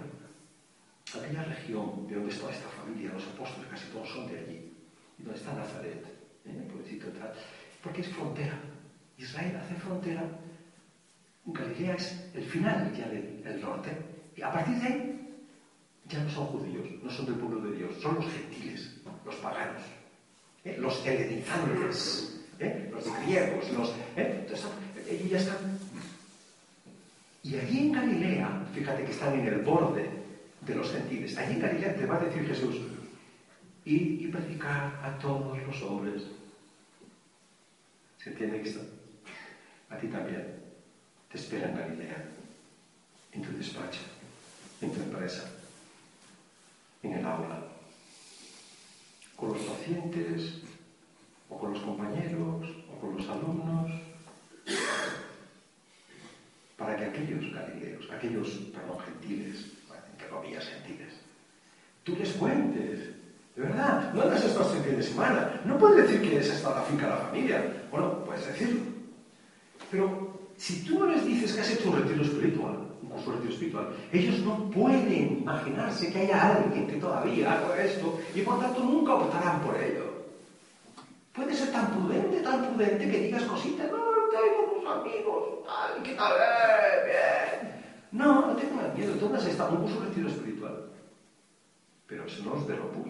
aquella 1.16 1.44
región 1.44 2.06
de 2.08 2.14
donde 2.14 2.30
está 2.30 2.50
esta 2.50 2.68
familia, 2.68 3.12
los 3.12 3.26
apóstoles 3.28 3.68
casi 3.70 3.86
todos 3.88 4.08
son 4.08 4.26
de 4.28 4.38
allí. 4.38 4.72
Y 5.18 5.22
donde 5.22 5.38
está 5.38 5.52
Nazaret, 5.52 6.04
¿eh? 6.44 6.68
pueblecito 6.70 7.08
tal. 7.08 7.32
Porque 7.82 8.02
es 8.02 8.08
frontera. 8.08 8.58
Israel 9.16 9.56
hace 9.56 9.74
frontera. 9.74 10.22
Galilea 11.46 11.94
es 11.94 12.30
el 12.34 12.44
final 12.44 12.92
ya 12.94 13.08
del, 13.08 13.60
norte. 13.60 13.90
Y 14.36 14.42
a 14.42 14.52
partir 14.52 14.76
de 14.76 14.86
ahí 14.86 15.44
ya 16.06 16.22
no 16.22 16.30
son 16.30 16.46
judíos, 16.46 16.86
no 17.02 17.10
son 17.10 17.26
del 17.26 17.34
pueblo 17.36 17.60
de 17.70 17.76
Dios, 17.76 17.96
son 18.00 18.16
los 18.16 18.26
gentiles, 18.26 19.00
los 19.24 19.34
paganos, 19.36 19.82
¿eh? 20.64 20.76
los 20.78 21.04
helenizantes, 21.06 22.37
¿eh? 22.60 22.90
los 22.92 23.04
griegos, 23.22 23.70
los. 23.72 23.88
¿eh? 24.16 24.40
Entonces, 24.40 24.66
ellos 25.08 25.30
ya 25.30 25.38
están. 25.38 25.78
Y 27.42 27.56
allí 27.56 27.78
en 27.78 27.92
Galilea, 27.92 28.66
fíjate 28.74 29.04
que 29.04 29.12
están 29.12 29.38
en 29.38 29.46
el 29.46 29.62
borde 29.62 30.10
de 30.60 30.74
los 30.74 30.90
gentiles, 30.90 31.36
allí 31.38 31.54
en 31.54 31.60
Galilea 31.60 31.96
te 31.96 32.06
va 32.06 32.16
a 32.16 32.24
decir 32.24 32.46
Jesús, 32.46 32.76
ir 33.84 34.22
y 34.22 34.28
predicar 34.28 35.00
a 35.02 35.18
todos 35.18 35.58
los 35.66 35.82
hombres. 35.82 36.24
¿Se 38.22 38.30
entiende 38.30 38.62
esto? 38.62 38.80
A 39.88 39.96
ti 39.96 40.08
también. 40.08 40.58
Te 41.30 41.38
espera 41.38 41.68
en 41.68 41.76
Galilea, 41.76 42.24
en 43.32 43.42
tu 43.42 43.56
despacho, 43.56 44.00
en 44.80 44.90
tu 44.90 45.00
empresa, 45.00 45.50
en 47.02 47.12
el 47.12 47.24
aula, 47.26 47.62
con 49.36 49.52
los 49.52 49.62
pacientes, 49.62 50.62
o 51.50 51.58
con 51.58 51.72
los 51.72 51.82
compañeros, 51.82 52.68
o 52.92 53.00
con 53.00 53.16
los 53.16 53.28
alumnos, 53.28 53.90
para 56.76 56.96
que 56.96 57.04
aquellos 57.04 57.52
galileos, 57.52 58.10
aquellos, 58.10 58.48
perdón, 58.72 58.98
gentiles, 59.00 59.72
entre 60.12 60.28
comillas 60.28 60.64
gentiles, 60.64 61.14
tú 62.04 62.16
les 62.16 62.32
cuentes 62.34 63.18
de 63.58 63.64
verdad, 63.64 64.14
no 64.14 64.22
hagas 64.22 64.44
esto 64.44 64.62
este 64.62 64.88
fin 64.88 64.96
de 64.98 65.02
semana. 65.02 65.60
No 65.64 65.76
puedes 65.78 66.06
decir 66.06 66.22
que 66.22 66.38
es 66.38 66.48
hasta 66.48 66.76
la 66.76 66.82
finca 66.82 67.08
la 67.08 67.16
familia. 67.16 67.60
Bueno, 67.90 68.24
puedes 68.24 68.46
decirlo. 68.46 68.82
Pero 69.90 70.38
si 70.56 70.84
tú 70.84 71.04
les 71.06 71.24
dices 71.26 71.54
que 71.54 71.60
has 71.62 71.70
hecho 71.72 71.90
un 71.90 71.96
retiro 71.96 72.22
espiritual, 72.22 72.76
un 73.02 73.08
curso 73.08 73.30
de 73.30 73.36
retiro 73.38 73.54
espiritual, 73.54 73.88
ellos 74.12 74.38
no 74.44 74.70
pueden 74.70 75.40
imaginarse 75.40 76.12
que 76.12 76.20
haya 76.20 76.56
alguien 76.56 76.86
que 76.86 76.98
todavía 76.98 77.52
haga 77.52 77.82
esto 77.82 78.20
y 78.32 78.42
por 78.42 78.60
tanto 78.60 78.84
nunca 78.84 79.14
optarán 79.14 79.60
por 79.60 79.76
ello. 79.76 80.07
Puede 81.38 81.54
ser 81.54 81.70
tan 81.70 81.86
prudente, 81.92 82.40
tan 82.40 82.66
prudente 82.66 83.08
que 83.08 83.18
digas 83.20 83.44
cositas, 83.44 83.88
no, 83.92 83.96
con 83.96 84.80
tus 84.80 84.90
amigos, 84.90 85.64
tal, 85.64 86.02
¿qué 86.02 86.14
tal? 86.14 86.32
Eh, 86.32 87.04
bien. 87.06 87.84
No, 88.10 88.48
no 88.48 88.56
tengas 88.56 88.92
miedo, 88.92 89.14
tú 89.14 89.32
has 89.32 89.46
estado 89.46 89.70
en 89.70 89.76
un 89.76 89.82
curso 89.82 90.00
retiro 90.00 90.28
espiritual. 90.28 90.90
Pero 92.08 92.24
eso 92.24 92.42
no 92.44 92.56
es 92.56 92.66
de 92.66 92.74
Opus. 92.74 93.06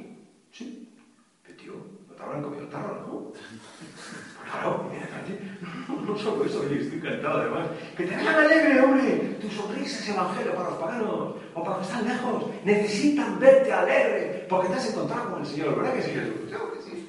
Sí. 0.52 0.94
Que 1.42 1.54
tío, 1.54 1.72
no 2.06 2.14
te 2.14 2.22
habrán 2.22 2.42
comido 2.42 2.66
tarro, 2.68 3.06
¿no? 3.06 3.32
Claro, 4.50 4.90
mira, 4.90 5.08
no, 5.88 6.00
no 6.02 6.18
solo 6.18 6.44
eso, 6.44 6.60
oye, 6.60 6.82
estoy 6.82 6.98
encantado 6.98 7.40
además. 7.40 7.68
Que 7.96 8.04
te 8.04 8.14
hagan 8.14 8.44
alegre, 8.44 8.80
hombre. 8.82 9.38
Tu 9.40 9.48
sonrisa 9.48 10.00
es 10.00 10.08
evangelio 10.10 10.54
para 10.54 10.70
los 10.70 10.78
paganos 10.78 11.34
o 11.54 11.62
para 11.62 11.78
los 11.78 11.86
que 11.86 11.92
están 11.94 12.08
lejos. 12.08 12.44
Necesitan 12.64 13.38
verte 13.38 13.72
alegre 13.72 14.46
porque 14.50 14.68
te 14.68 14.74
has 14.74 14.90
encontrado 14.90 15.30
con 15.30 15.40
el 15.40 15.46
Señor. 15.46 15.76
¿Verdad 15.76 15.94
que 15.94 16.02
sí, 16.02 16.10
Jesús? 16.10 16.34
Claro 16.48 16.72
que 16.72 16.82
sí. 16.82 17.08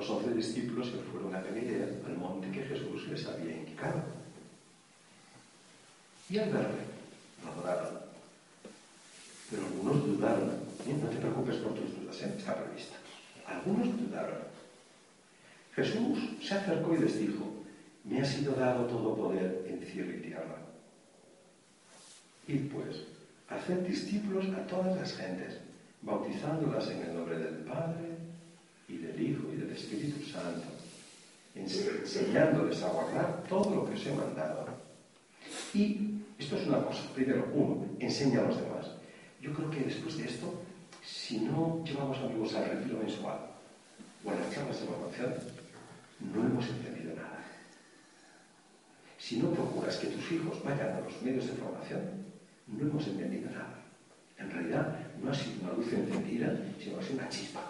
Los 0.00 0.08
once 0.08 0.32
discípulos 0.32 0.86
se 0.86 0.96
fueron 1.12 1.34
a 1.34 1.42
Galilea, 1.42 1.86
al 2.06 2.16
monte 2.16 2.50
que 2.50 2.64
Jesús 2.64 3.06
les 3.08 3.26
había 3.26 3.54
indicado. 3.54 4.02
Y 6.30 6.38
al 6.38 6.48
verle, 6.48 6.84
lo 7.44 7.52
adoraron. 7.52 7.98
Pero 9.50 9.66
algunos 9.66 10.06
dudaron. 10.06 10.52
No 10.86 11.08
te 11.10 11.16
preocupes 11.16 11.56
por 11.56 11.74
tus 11.74 12.00
dudas, 12.00 12.22
¿eh? 12.22 12.34
está 12.34 12.64
prevista. 12.64 12.96
Algunos 13.46 13.88
dudaron. 14.00 14.38
Jesús 15.76 16.18
se 16.40 16.54
acercó 16.54 16.94
y 16.94 17.00
les 17.00 17.18
dijo, 17.18 17.44
me 18.04 18.22
ha 18.22 18.24
sido 18.24 18.54
dado 18.54 18.86
todo 18.86 19.14
poder 19.14 19.66
en 19.68 19.86
cielo 19.86 20.16
y 20.16 20.22
tierra. 20.22 20.56
Y 22.48 22.56
pues, 22.56 23.04
haced 23.50 23.80
discípulos 23.80 24.46
a 24.56 24.66
todas 24.66 24.96
las 24.96 25.12
gentes, 25.12 25.58
bautizándolas 26.00 26.88
en 26.88 27.02
el 27.02 27.14
nombre 27.14 27.38
del 27.38 27.56
Padre 27.66 28.16
y 28.88 28.96
del 28.96 29.20
Hijo 29.20 29.49
Espíritu 29.72 30.24
Santo, 30.24 30.66
enseñándoles 31.54 32.82
a 32.82 32.88
guardar 32.88 33.44
todo 33.48 33.74
lo 33.74 33.86
que 33.86 33.94
os 33.94 34.06
he 34.06 34.12
mandado. 34.12 34.66
Y 35.74 36.20
esto 36.38 36.56
es 36.56 36.66
una 36.66 36.82
cosa. 36.84 37.02
Primero, 37.14 37.48
uno, 37.54 37.86
enseña 37.98 38.40
a 38.40 38.44
los 38.44 38.56
demás. 38.56 38.86
Yo 39.40 39.52
creo 39.52 39.70
que 39.70 39.80
después 39.80 40.16
de 40.18 40.24
esto, 40.24 40.62
si 41.04 41.40
no 41.40 41.82
llevamos 41.84 42.18
amigos 42.18 42.54
al 42.54 42.70
retiro 42.70 42.98
mensual 42.98 43.38
o 44.24 44.30
a 44.30 44.34
las 44.34 44.50
charlas 44.52 44.80
de 44.80 44.86
formación, 44.86 45.34
no 46.34 46.44
hemos 46.44 46.68
entendido 46.68 47.14
nada. 47.16 47.44
Si 49.18 49.38
no 49.38 49.50
procuras 49.50 49.96
que 49.96 50.08
tus 50.08 50.32
hijos 50.32 50.62
vayan 50.64 50.96
a 50.96 51.00
los 51.00 51.22
medios 51.22 51.46
de 51.46 51.52
formación, 51.52 52.00
no 52.66 52.86
hemos 52.86 53.06
entendido 53.06 53.50
nada. 53.50 53.80
En 54.38 54.50
realidad, 54.50 54.98
no 55.22 55.30
ha 55.30 55.34
sido 55.34 55.62
una 55.62 55.72
luz 55.74 55.92
encendida, 55.92 56.56
sino 56.82 56.98
ha 56.98 57.02
sido 57.02 57.18
una 57.18 57.28
chispa. 57.28 57.69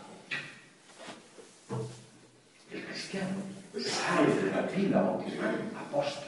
El 2.72 2.84
cristiano 2.84 3.36
sale 3.78 4.34
de 4.34 4.50
la 4.50 4.62
vida 4.62 5.02
bautismal 5.02 5.70
aposta. 5.76 6.26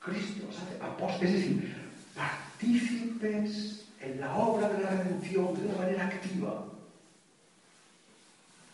Cristo 0.00 0.46
hace 0.50 0.82
apóstoles, 0.82 1.34
es 1.34 1.40
decir, 1.40 1.76
partícipes 2.14 3.84
en 4.00 4.20
la 4.20 4.36
obra 4.36 4.68
de 4.68 4.82
la 4.82 4.90
redención 4.90 5.54
de 5.54 5.66
una 5.66 5.78
manera 5.78 6.06
activa. 6.06 6.64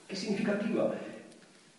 qué 0.09 0.17
significativa, 0.17 0.93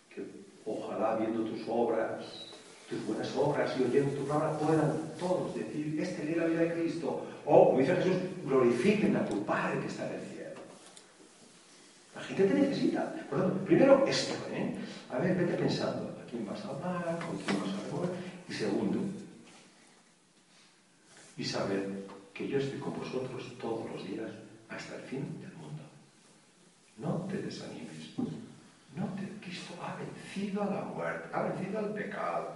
que 0.10 0.26
ojalá 0.66 1.18
viendo 1.18 1.44
tus 1.44 1.62
obras, 1.68 2.48
tus 2.90 3.06
buenas 3.06 3.36
obras 3.36 3.72
y 3.80 3.84
oyendo 3.84 4.12
tu 4.16 4.28
palabra 4.28 4.58
puedan 4.58 5.12
todos 5.20 5.54
decir, 5.54 6.00
este 6.00 6.32
es 6.32 6.38
la 6.38 6.46
vida 6.46 6.62
de 6.62 6.74
Cristo. 6.74 7.26
O, 7.46 7.68
como 7.68 7.80
dice 7.80 7.96
Jesús, 7.96 8.16
glorifiquen 8.46 9.16
a 9.16 9.26
tu 9.26 9.44
Padre 9.46 9.82
que 9.82 9.88
está 9.88 10.08
en 10.08 10.16
el. 10.16 10.33
La 12.24 12.28
gente 12.28 12.46
te 12.46 12.54
necesita. 12.54 13.14
Por 13.30 13.52
primero 13.66 14.08
esto, 14.08 14.34
¿eh? 14.52 14.76
A 15.12 15.18
ver, 15.18 15.36
vete 15.36 15.54
pensando, 15.56 16.16
¿a 16.22 16.30
quién 16.30 16.46
vas 16.46 16.64
a 16.64 16.70
amar? 16.70 17.20
¿Con 17.20 17.38
quién 17.38 17.60
vas 17.60 17.70
a 17.70 17.96
amar? 17.96 18.10
Y 18.48 18.54
segundo, 18.54 19.00
y 21.36 21.44
saber 21.44 22.06
que 22.34 22.48
yo 22.48 22.60
estoy 22.60 22.80
con 22.80 22.98
vosotros 22.98 23.54
todos 23.60 23.92
los 23.92 24.08
días 24.08 24.32
hasta 24.70 24.96
el 24.96 25.02
fin 25.02 25.42
del 25.42 25.54
mundo. 25.54 25.84
No 26.98 27.28
te 27.30 27.38
desanimes. 27.38 28.18
No 28.96 29.10
Cristo 29.42 29.74
ha 29.82 29.96
vencido 29.96 30.64
a 30.64 30.66
la 30.66 30.82
muerte, 30.84 31.30
ha 31.34 31.44
vencido 31.44 31.80
al 31.80 31.94
pecado. 31.94 32.56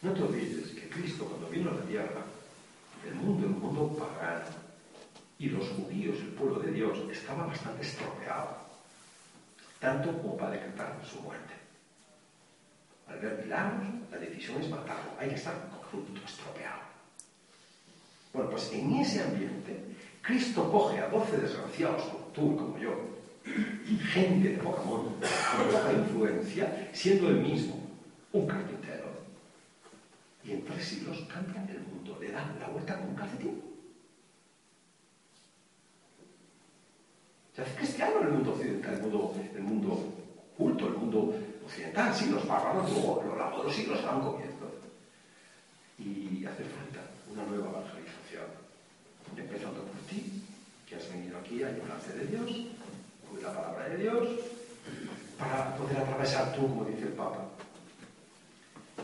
No 0.00 0.12
te 0.12 0.22
olvides 0.22 0.70
que 0.70 0.88
Cristo 0.88 1.26
cuando 1.26 1.48
vino 1.48 1.70
a 1.70 1.74
la 1.74 1.82
tierra, 1.82 2.22
el 3.06 3.14
mundo, 3.16 3.46
el 3.46 3.52
mundo 3.52 3.96
pagano, 3.96 4.46
y 5.38 5.48
los 5.50 5.68
judíos, 5.68 6.18
el 6.18 6.28
pueblo 6.28 6.58
de 6.58 6.72
Dios, 6.72 6.98
estaba 7.10 7.46
bastante 7.46 7.82
estropeado, 7.82 8.56
tanto 9.78 10.12
como 10.20 10.36
para 10.36 10.52
decretar 10.52 10.98
su 11.08 11.20
muerte. 11.20 11.54
Al 13.06 13.20
ver 13.20 13.38
milagros, 13.44 13.88
la 14.10 14.18
decisión 14.18 14.60
es 14.60 14.68
matarlo. 14.68 15.12
Hay 15.18 15.28
que 15.28 15.36
estar 15.36 15.54
corrupto, 15.70 16.20
estropeado. 16.26 16.82
Bueno, 18.32 18.50
pues 18.50 18.72
en 18.72 18.92
ese 18.96 19.22
ambiente, 19.22 19.96
Cristo 20.20 20.70
coge 20.70 20.98
a 20.98 21.08
doce 21.08 21.38
desgraciados 21.38 22.02
como 22.02 22.24
tú 22.26 22.52
y 22.52 22.56
como 22.56 22.78
yo, 22.78 23.18
gente 24.12 24.48
de 24.50 24.58
poca 24.58 24.82
monta, 24.82 25.28
con 25.56 25.68
poca 25.68 25.92
influencia, 25.92 26.90
siendo 26.92 27.28
el 27.30 27.36
mismo 27.36 27.80
un 28.32 28.46
carpintero. 28.46 29.08
Y 30.44 30.52
en 30.52 30.64
tres 30.64 30.84
siglos 30.84 31.26
cambia 31.32 31.64
el 31.70 31.80
mundo, 31.80 32.18
le 32.20 32.32
dan 32.32 32.58
la 32.60 32.68
vuelta 32.68 32.98
con 32.98 33.08
un 33.08 33.14
calcetín. 33.14 33.67
Se 37.58 37.62
hace 37.64 37.74
cristiano 37.74 38.20
en 38.20 38.26
el 38.28 38.32
mundo 38.34 38.52
occidental, 38.52 38.94
el 38.94 39.02
mundo, 39.02 39.34
el 39.56 39.62
mundo 39.64 40.14
culto, 40.56 40.86
el 40.86 40.94
mundo 40.94 41.34
occidental, 41.66 42.14
sí, 42.14 42.26
los 42.30 42.46
bárbaros 42.46 42.88
luego 42.92 43.20
a 43.20 43.24
lo 43.24 43.36
largo 43.36 43.64
de 43.64 43.84
los 43.84 44.04
van 44.04 44.20
comiendo. 44.20 44.70
Y 45.98 46.44
hace 46.46 46.62
falta 46.62 47.02
una 47.32 47.42
nueva 47.46 47.70
evangelización, 47.70 48.46
empezando 49.36 49.82
por 49.82 50.00
ti, 50.08 50.40
que 50.88 50.94
has 50.94 51.10
venido 51.10 51.36
aquí 51.36 51.64
a 51.64 51.72
llenarte 51.72 52.12
de 52.12 52.26
Dios, 52.28 52.48
con 53.28 53.42
la 53.42 53.52
palabra 53.52 53.88
de 53.88 53.96
Dios, 54.04 54.28
para 55.36 55.74
poder 55.74 55.96
atravesar 55.96 56.54
tú, 56.54 56.60
como 56.60 56.84
dice 56.84 57.06
el 57.06 57.14
Papa, 57.14 57.44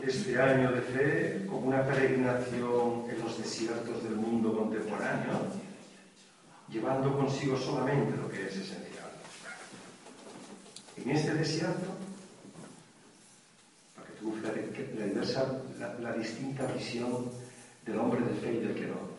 este 0.01 0.41
año 0.41 0.71
de 0.71 0.81
fe 0.81 1.45
como 1.45 1.67
una 1.67 1.85
peregrinación 1.85 3.03
en 3.09 3.19
los 3.21 3.37
desiertos 3.37 4.01
del 4.01 4.15
mundo 4.15 4.57
contemporáneo, 4.57 5.64
llevando 6.75 7.15
consigo 7.15 7.57
solamente 7.57 8.17
lo 8.17 8.29
que 8.29 8.47
es 8.47 8.57
esencial. 8.57 9.09
En 10.97 11.09
este 11.09 11.33
desierto, 11.33 11.95
para 13.95 14.07
que 14.07 14.13
tú 14.15 14.35
la, 15.79 15.93
la, 15.99 16.13
distinta 16.17 16.65
visión 16.67 17.31
del 17.85 17.97
hombre 17.97 18.21
de 18.21 18.35
fe 18.41 18.53
y 18.53 18.59
del 18.59 18.75
que 18.75 18.87
no. 18.87 19.15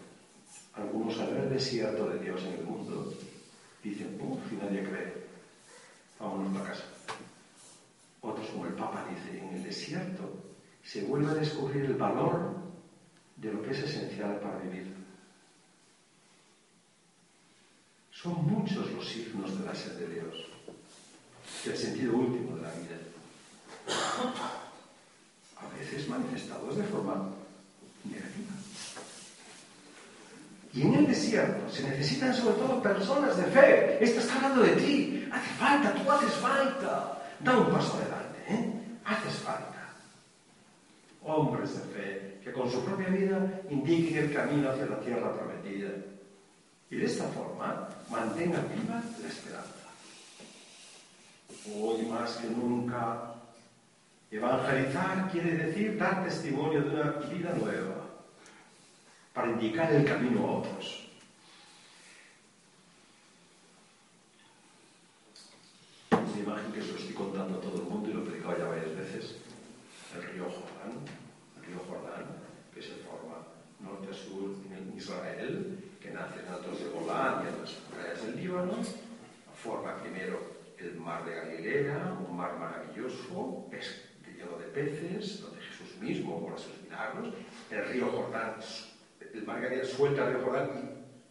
Algunos 0.74 1.18
al 1.18 1.32
ver 1.32 1.48
desierto 1.48 2.10
de 2.10 2.18
Dios 2.18 2.42
en 2.42 2.54
el 2.54 2.64
mundo 2.64 3.14
dicen, 3.82 4.18
uff, 4.20 4.38
si 4.50 4.56
nadie 4.56 4.84
cree, 4.84 5.14
vámonos 6.20 6.60
a 6.60 6.68
casa. 6.68 6.84
Otros, 8.20 8.48
como 8.48 8.66
el 8.66 8.74
Papa 8.74 9.06
dice, 9.08 9.38
en 9.38 9.54
el 9.54 9.62
desierto 9.62 10.42
se 10.84 11.04
vuelve 11.04 11.30
a 11.30 11.34
descubrir 11.34 11.86
el 11.86 11.94
valor 11.94 12.54
de 13.36 13.52
lo 13.52 13.62
que 13.62 13.70
es 13.70 13.78
esencial 13.78 14.40
para 14.40 14.58
vivir. 14.58 14.95
Son 18.26 18.44
muchos 18.44 18.90
los 18.90 19.08
signos 19.08 19.56
de 19.56 19.64
la 19.64 19.72
sed 19.72 19.92
de 19.92 20.14
Dios, 20.14 20.34
del 21.64 21.76
sentido 21.76 22.16
último 22.16 22.56
de 22.56 22.62
la 22.62 22.72
vida. 22.72 22.98
A 25.56 25.78
veces 25.78 26.08
manifestados 26.08 26.76
de 26.76 26.82
forma 26.82 27.30
negativa. 28.02 28.50
Y 30.74 30.82
en 30.82 30.94
el 30.94 31.06
desierto 31.06 31.70
se 31.70 31.88
necesitan 31.88 32.34
sobre 32.34 32.56
todo 32.56 32.82
personas 32.82 33.36
de 33.36 33.44
fe. 33.44 34.02
Esto 34.02 34.18
está 34.18 34.34
hablando 34.34 34.62
de 34.62 34.72
ti. 34.72 35.28
Hace 35.30 35.54
falta, 35.54 35.94
tú 35.94 36.10
haces 36.10 36.32
falta. 36.32 37.22
Da 37.38 37.56
un 37.56 37.70
paso 37.70 37.94
adelante, 37.94 38.38
¿eh? 38.48 38.72
Haces 39.04 39.34
falta. 39.34 39.94
Hombres 41.22 41.74
de 41.74 41.94
fe 41.94 42.40
que 42.42 42.52
con 42.52 42.68
su 42.68 42.84
propia 42.84 43.08
vida 43.08 43.62
indiquen 43.70 44.18
el 44.18 44.34
camino 44.34 44.70
hacia 44.70 44.86
la 44.86 44.98
tierra 44.98 45.32
prometida. 45.32 45.90
Y 46.90 46.96
de 46.96 47.06
esta 47.06 47.24
forma 47.28 47.88
mantengan 48.10 48.64
viva 48.74 49.02
la 49.20 49.28
esperanza. 49.28 49.72
Hoy 51.74 52.06
más 52.06 52.36
que 52.36 52.48
nunca, 52.48 53.34
evangelizar 54.30 55.30
quiere 55.30 55.56
decir 55.56 55.98
dar 55.98 56.24
testimonio 56.24 56.82
de 56.82 56.90
una 56.90 57.10
vida 57.12 57.52
nueva 57.54 58.06
para 59.34 59.50
indicar 59.50 59.92
el 59.92 60.04
camino 60.04 60.46
a 60.46 60.52
otros. 60.58 61.08
Una 66.12 66.38
imagen 66.38 66.72
que 66.72 66.78
lo 66.78 66.96
estoy 66.96 67.14
contando 67.14 67.58
a 67.58 67.60
todo 67.60 67.76
el 67.76 67.82
mundo 67.82 68.10
y 68.10 68.12
lo 68.12 68.22
he 68.22 68.26
predicado 68.26 68.58
ya 68.58 68.64
varias 68.66 68.96
veces. 68.96 69.36
El 70.14 70.22
río 70.22 70.44
Jordán, 70.44 71.00
el 71.58 71.64
río 71.66 71.78
Jordán, 71.88 72.24
que 72.72 72.80
se 72.80 72.94
forma 73.04 73.42
norte-sur 73.80 74.54
en 74.70 74.96
Israel, 74.96 75.84
que 76.00 76.10
nace 76.10 76.40
en 76.40 76.48
altos 76.48 76.78
de 76.78 76.88
Golán 76.90 77.44
y 77.44 77.48
en 77.48 77.60
las 77.60 77.70
playas 77.72 78.22
del 78.24 78.36
Líbano, 78.36 78.78
forma 79.62 79.96
primero 79.96 80.38
el 80.78 80.94
mar 80.96 81.24
de 81.24 81.34
Galilea, 81.34 82.16
un 82.28 82.36
mar 82.96 83.10
maravilloso, 83.10 83.70
lleno 84.36 84.58
de 84.58 84.66
peces, 84.66 85.40
donde 85.40 85.60
Jesús 85.60 85.96
mismo 86.00 86.40
por 86.40 86.58
sus 86.58 86.82
milagros, 86.82 87.34
el 87.70 87.84
río 87.86 88.06
Jordán 88.08 88.56
el 89.32 89.44
mar 89.44 89.60
Galilea 89.60 89.84
suelta 89.84 90.26
el 90.26 90.34
río 90.34 90.44
Jordán 90.44 90.70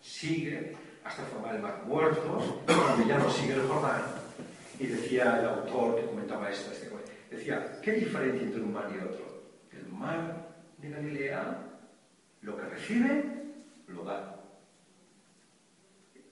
y 0.02 0.06
sigue 0.06 0.76
hasta 1.04 1.24
formar 1.24 1.56
el 1.56 1.62
mar 1.62 1.84
muerto, 1.86 2.64
donde 2.68 3.08
ya 3.08 3.18
no 3.18 3.30
sigue 3.30 3.54
el 3.54 3.68
Jordán. 3.68 4.02
Y 4.80 4.88
decía 4.88 5.40
el 5.40 5.46
autor 5.46 5.96
que 5.96 6.06
comentaba 6.06 6.50
esto, 6.50 6.72
este, 6.72 6.90
decía, 7.32 7.80
¿qué 7.82 7.94
diferencia 7.94 8.42
entre 8.42 8.62
un 8.62 8.74
mar 8.74 8.92
y 8.94 9.04
otro? 9.04 9.44
El 9.72 9.88
mar 9.88 10.50
de 10.78 10.90
Galilea 10.90 11.58
lo 12.42 12.58
que 12.58 12.64
recibe, 12.64 13.24
lo 13.88 14.04
da. 14.04 14.44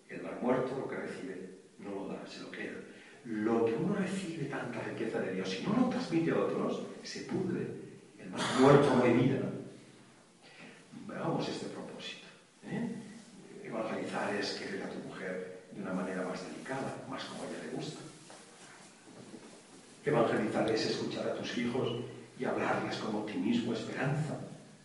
El 0.10 0.22
mar 0.22 0.38
muerto 0.41 0.78
lo 0.78 0.88
que 0.88 0.96
recibe, 0.98 1.50
no 1.80 1.89
lo 1.91 2.08
da, 2.10 2.28
se 2.28 2.41
lo 2.41 2.52
queda. 2.52 2.83
Lo 3.26 3.66
que 3.66 3.74
uno 3.74 3.96
recibe 3.96 4.46
tanta 4.46 4.82
riqueza 4.82 5.20
de 5.20 5.34
Dios, 5.34 5.50
si 5.50 5.64
no 5.64 5.76
lo 5.76 5.90
transmite 5.90 6.32
a 6.32 6.38
otros, 6.38 6.82
se 7.04 7.22
pudre. 7.22 7.68
El 8.20 8.30
mar 8.30 8.42
muerto 8.60 9.02
hay 9.04 9.14
vida 9.14 9.54
hagamos 11.24 11.48
este 11.48 11.68
propósito. 11.68 12.28
¿eh? 12.68 12.90
Evangelizar 13.64 14.36
es 14.36 14.54
querer 14.54 14.84
a 14.84 14.90
tu 14.90 15.00
mujer 15.08 15.62
de 15.72 15.82
una 15.82 15.94
manera 15.94 16.24
más 16.24 16.44
delicada, 16.46 16.98
más 17.10 17.24
como 17.24 17.44
a 17.44 17.48
ella 17.48 17.64
le 17.66 17.78
gusta. 17.78 18.00
Evangelizar 20.06 20.70
es 20.70 20.86
escuchar 20.86 21.28
a 21.30 21.36
tus 21.36 21.58
hijos 21.58 22.04
y 22.38 22.46
hablarles 22.46 22.98
con 22.98 23.16
optimismo, 23.16 23.74
esperanza 23.74 24.38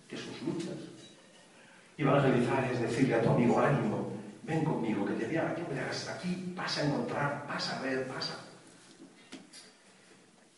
de 0.09 0.17
sus 0.17 0.41
luchas. 0.43 0.79
Evangelizar 1.97 2.71
es 2.73 2.81
decirle 2.81 3.17
a 3.17 3.23
tu 3.23 3.31
amigo, 3.31 3.59
ánimo, 3.59 4.08
ven 4.49 4.65
conmigo, 4.65 5.05
que 5.05 5.13
te 5.13 5.27
vea, 5.27 5.55
que 5.55 5.63
verás, 5.63 6.09
aquí 6.09 6.53
vas 6.57 6.79
a 6.79 6.87
encontrar, 6.87 7.45
vas 7.47 7.69
a 7.69 7.83
ver, 7.83 8.09
pasa. 8.09 8.41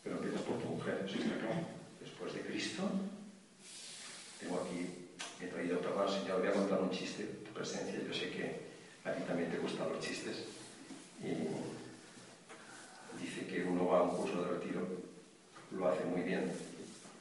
Pero 0.04 0.16
empiezas 0.16 0.42
por 0.42 0.58
tu 0.58 0.68
mujer, 0.68 1.04
sí, 1.10 1.18
claro. 1.18 1.66
Después 2.00 2.32
de 2.32 2.40
Cristo, 2.42 2.88
tengo 4.38 4.62
aquí 4.62 5.08
he 5.40 5.46
traído 5.46 5.78
otra 5.78 5.90
más, 5.90 6.12
Señor, 6.12 6.38
voy 6.38 6.48
a 6.48 6.52
contar 6.52 6.80
un 6.80 6.90
chiste, 6.90 7.24
tu 7.44 7.52
presencia, 7.52 7.98
yo 8.00 8.14
sé 8.14 8.30
que 8.30 8.70
a 9.04 9.12
ti 9.12 9.22
también 9.22 9.50
te 9.50 9.58
gustan 9.58 9.88
los 9.88 10.00
chistes. 10.00 10.44
Y 11.20 11.34
dice 13.20 13.46
que 13.46 13.64
uno 13.64 13.88
va 13.88 13.98
a 13.98 14.02
un 14.02 14.16
curso 14.16 14.42
de 14.42 14.50
retiro, 14.52 14.86
lo 15.72 15.88
hace 15.88 16.04
muy 16.04 16.22
bien 16.22 16.52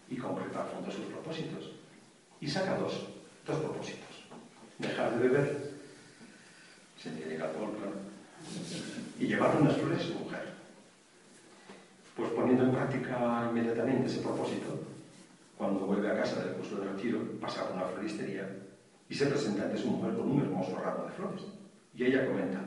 y 0.09 0.17
concreta 0.17 0.61
a 0.61 0.65
fondo 0.65 0.91
sus 0.91 1.05
propósitos. 1.05 1.71
Y 2.39 2.47
saca 2.47 2.77
dos, 2.77 3.07
dos 3.45 3.59
propósitos. 3.59 4.07
Dejar 4.77 5.17
de 5.17 5.27
beber, 5.27 5.68
se 7.01 7.09
me 7.11 7.21
llega 7.21 7.51
todo, 7.51 7.71
claro. 7.71 7.93
Y 9.17 9.27
llevaron 9.27 9.65
las 9.67 9.77
flores 9.77 10.01
a 10.01 10.03
su 10.03 10.13
mujer. 10.15 10.49
Pues 12.15 12.29
poniendo 12.31 12.63
en 12.65 12.71
práctica 12.71 13.47
inmediatamente 13.49 14.07
ese 14.07 14.21
propósito, 14.21 14.81
cuando 15.57 15.85
vuelve 15.85 16.11
a 16.11 16.17
casa 16.17 16.43
del 16.43 16.55
curso 16.55 16.75
del 16.77 16.95
retiro, 16.95 17.21
pasa 17.39 17.65
por 17.65 17.77
una 17.77 17.85
floristería 17.85 18.49
y 19.09 19.15
se 19.15 19.27
presenta 19.27 19.63
ante 19.63 19.77
su 19.77 19.87
mujer 19.87 20.13
con 20.15 20.31
un 20.31 20.41
hermoso 20.41 20.77
ramo 20.77 21.05
de 21.05 21.11
flores. 21.11 21.43
Y 21.95 22.03
ella 22.05 22.27
comenta, 22.27 22.59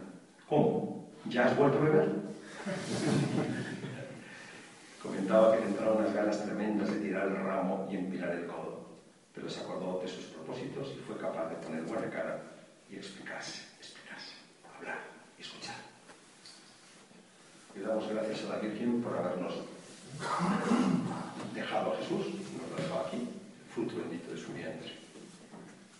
¿cómo? 0.49 1.11
¿Ya 1.29 1.47
has 1.47 1.57
vuelto 1.57 1.79
a 1.79 1.83
beber? 1.83 2.09
Comentaba 5.03 5.53
que 5.53 5.61
le 5.61 5.67
entraron 5.67 5.99
unas 5.99 6.15
ganas 6.15 6.43
tremendas 6.45 6.91
de 6.91 7.01
tirar 7.01 7.29
el 7.29 7.37
ramo 7.37 7.87
y 7.91 7.97
empilar 7.97 8.31
el 8.31 8.47
codo, 8.47 8.87
pero 9.35 9.51
se 9.51 9.61
acordó 9.61 10.01
de 10.01 10.09
sus 10.09 10.25
propósitos 10.27 10.95
y 10.97 11.01
fue 11.01 11.17
capaz 11.17 11.51
de 11.51 11.57
poner 11.57 11.83
buena 11.83 12.09
cara 12.09 12.41
y 12.91 12.97
explicarse 12.97 13.73
hablar, 14.83 14.99
escuchar. 15.39 15.77
Y 17.75 17.81
damos 17.81 18.09
gracias 18.09 18.45
a 18.45 18.57
la 18.57 18.59
Virgen 18.59 19.03
por 19.03 19.17
habernos 19.17 19.55
dejado 21.55 21.93
a 21.93 21.97
Jesús, 21.97 22.27
nos 22.27 22.83
dejó 22.83 23.01
aquí, 23.07 23.29
fruto 23.73 23.97
bendito 23.97 24.33
de 24.33 24.39
su 24.39 24.53
vientre. 24.53 24.93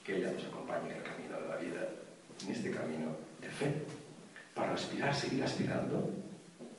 Que 0.05 0.17
ella 0.17 0.33
nos 0.33 0.45
acompañe 0.45 0.91
en 0.91 0.97
el 0.97 1.03
camino 1.03 1.41
de 1.41 1.49
la 1.49 1.57
vida, 1.57 1.89
en 2.43 2.51
este 2.51 2.71
camino 2.71 3.17
de 3.41 3.49
fe, 3.49 3.87
para 4.55 4.75
aspirar, 4.75 5.15
seguir 5.15 5.45
aspirando 5.45 6.11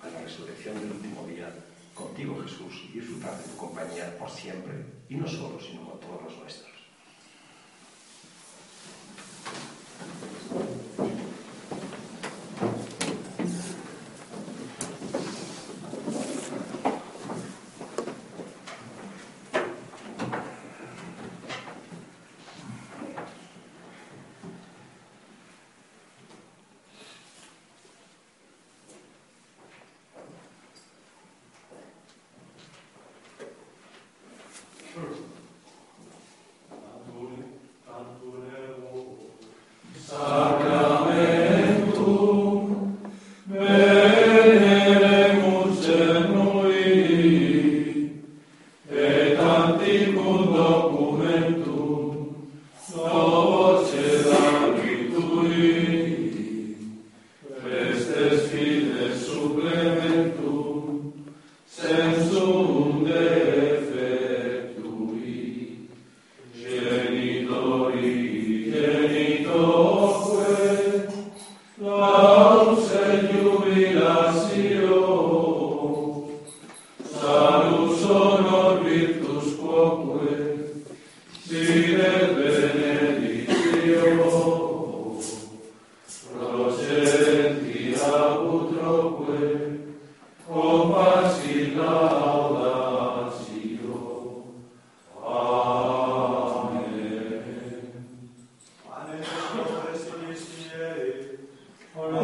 a 0.01 0.07
la 0.09 0.21
resurrección 0.21 0.79
del 0.79 0.91
último 0.91 1.25
día 1.27 1.49
contigo 1.95 2.41
Jesús 2.43 2.83
y 2.89 2.99
disfrutar 2.99 3.37
de 3.37 3.43
tu 3.43 3.57
compañía 3.57 4.17
por 4.17 4.29
siempre, 4.29 4.73
y 5.09 5.15
no 5.15 5.27
solo, 5.27 5.59
sino 5.59 5.89
con 5.89 5.99
todos 5.99 6.23
los 6.23 6.37
nuestros. 6.37 6.72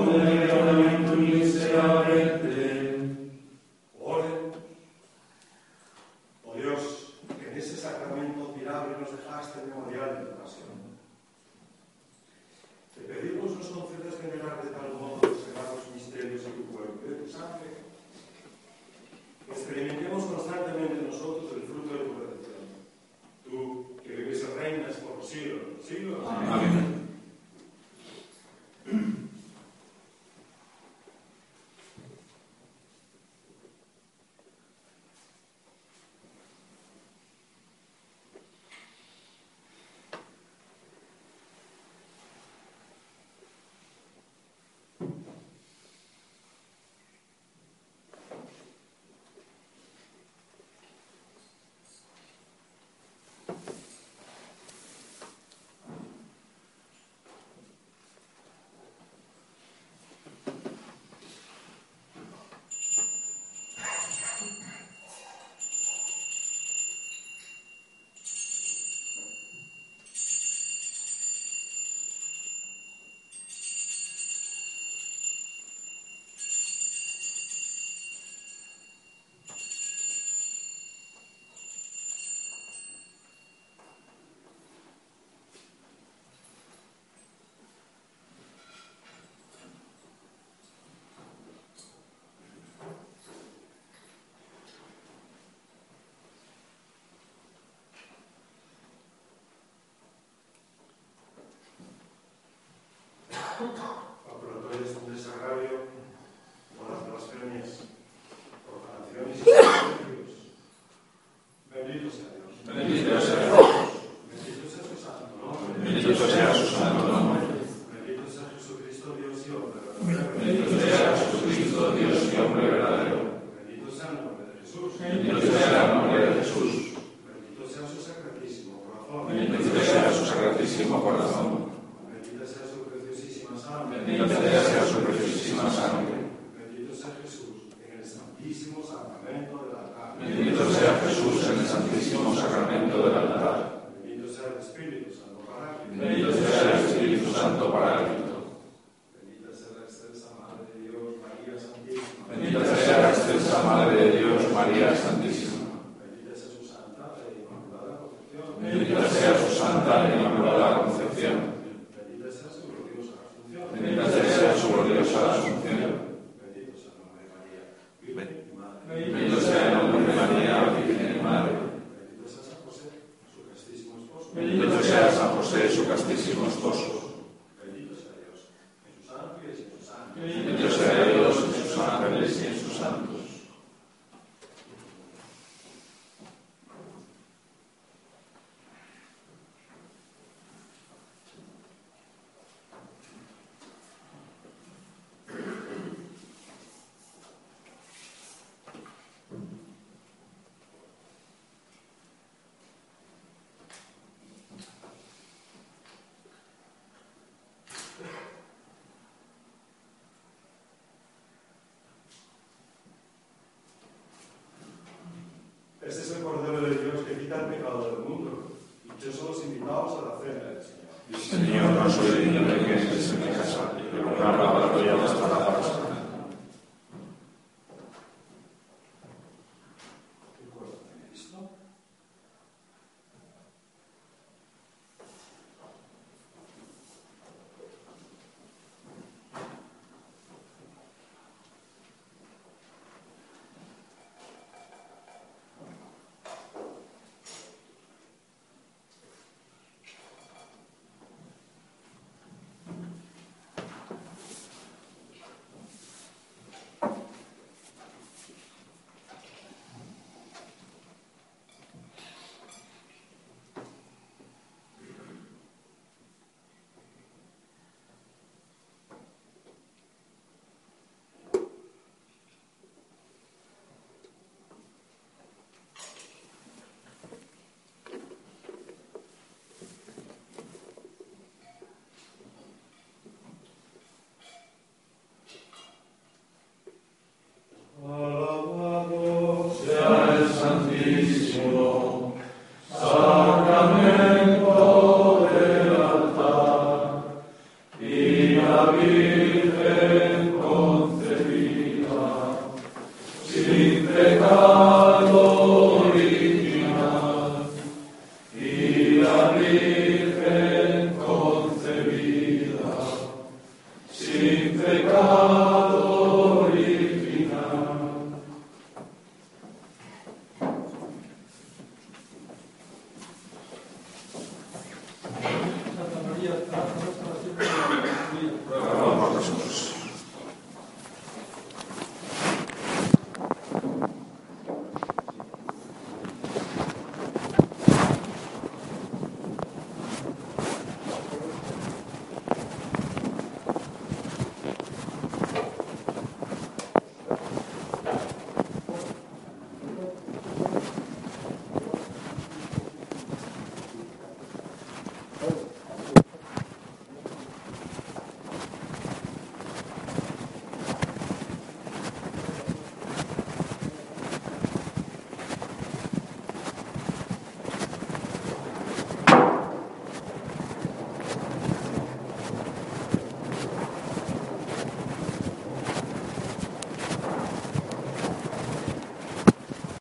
Amen. 0.01 0.48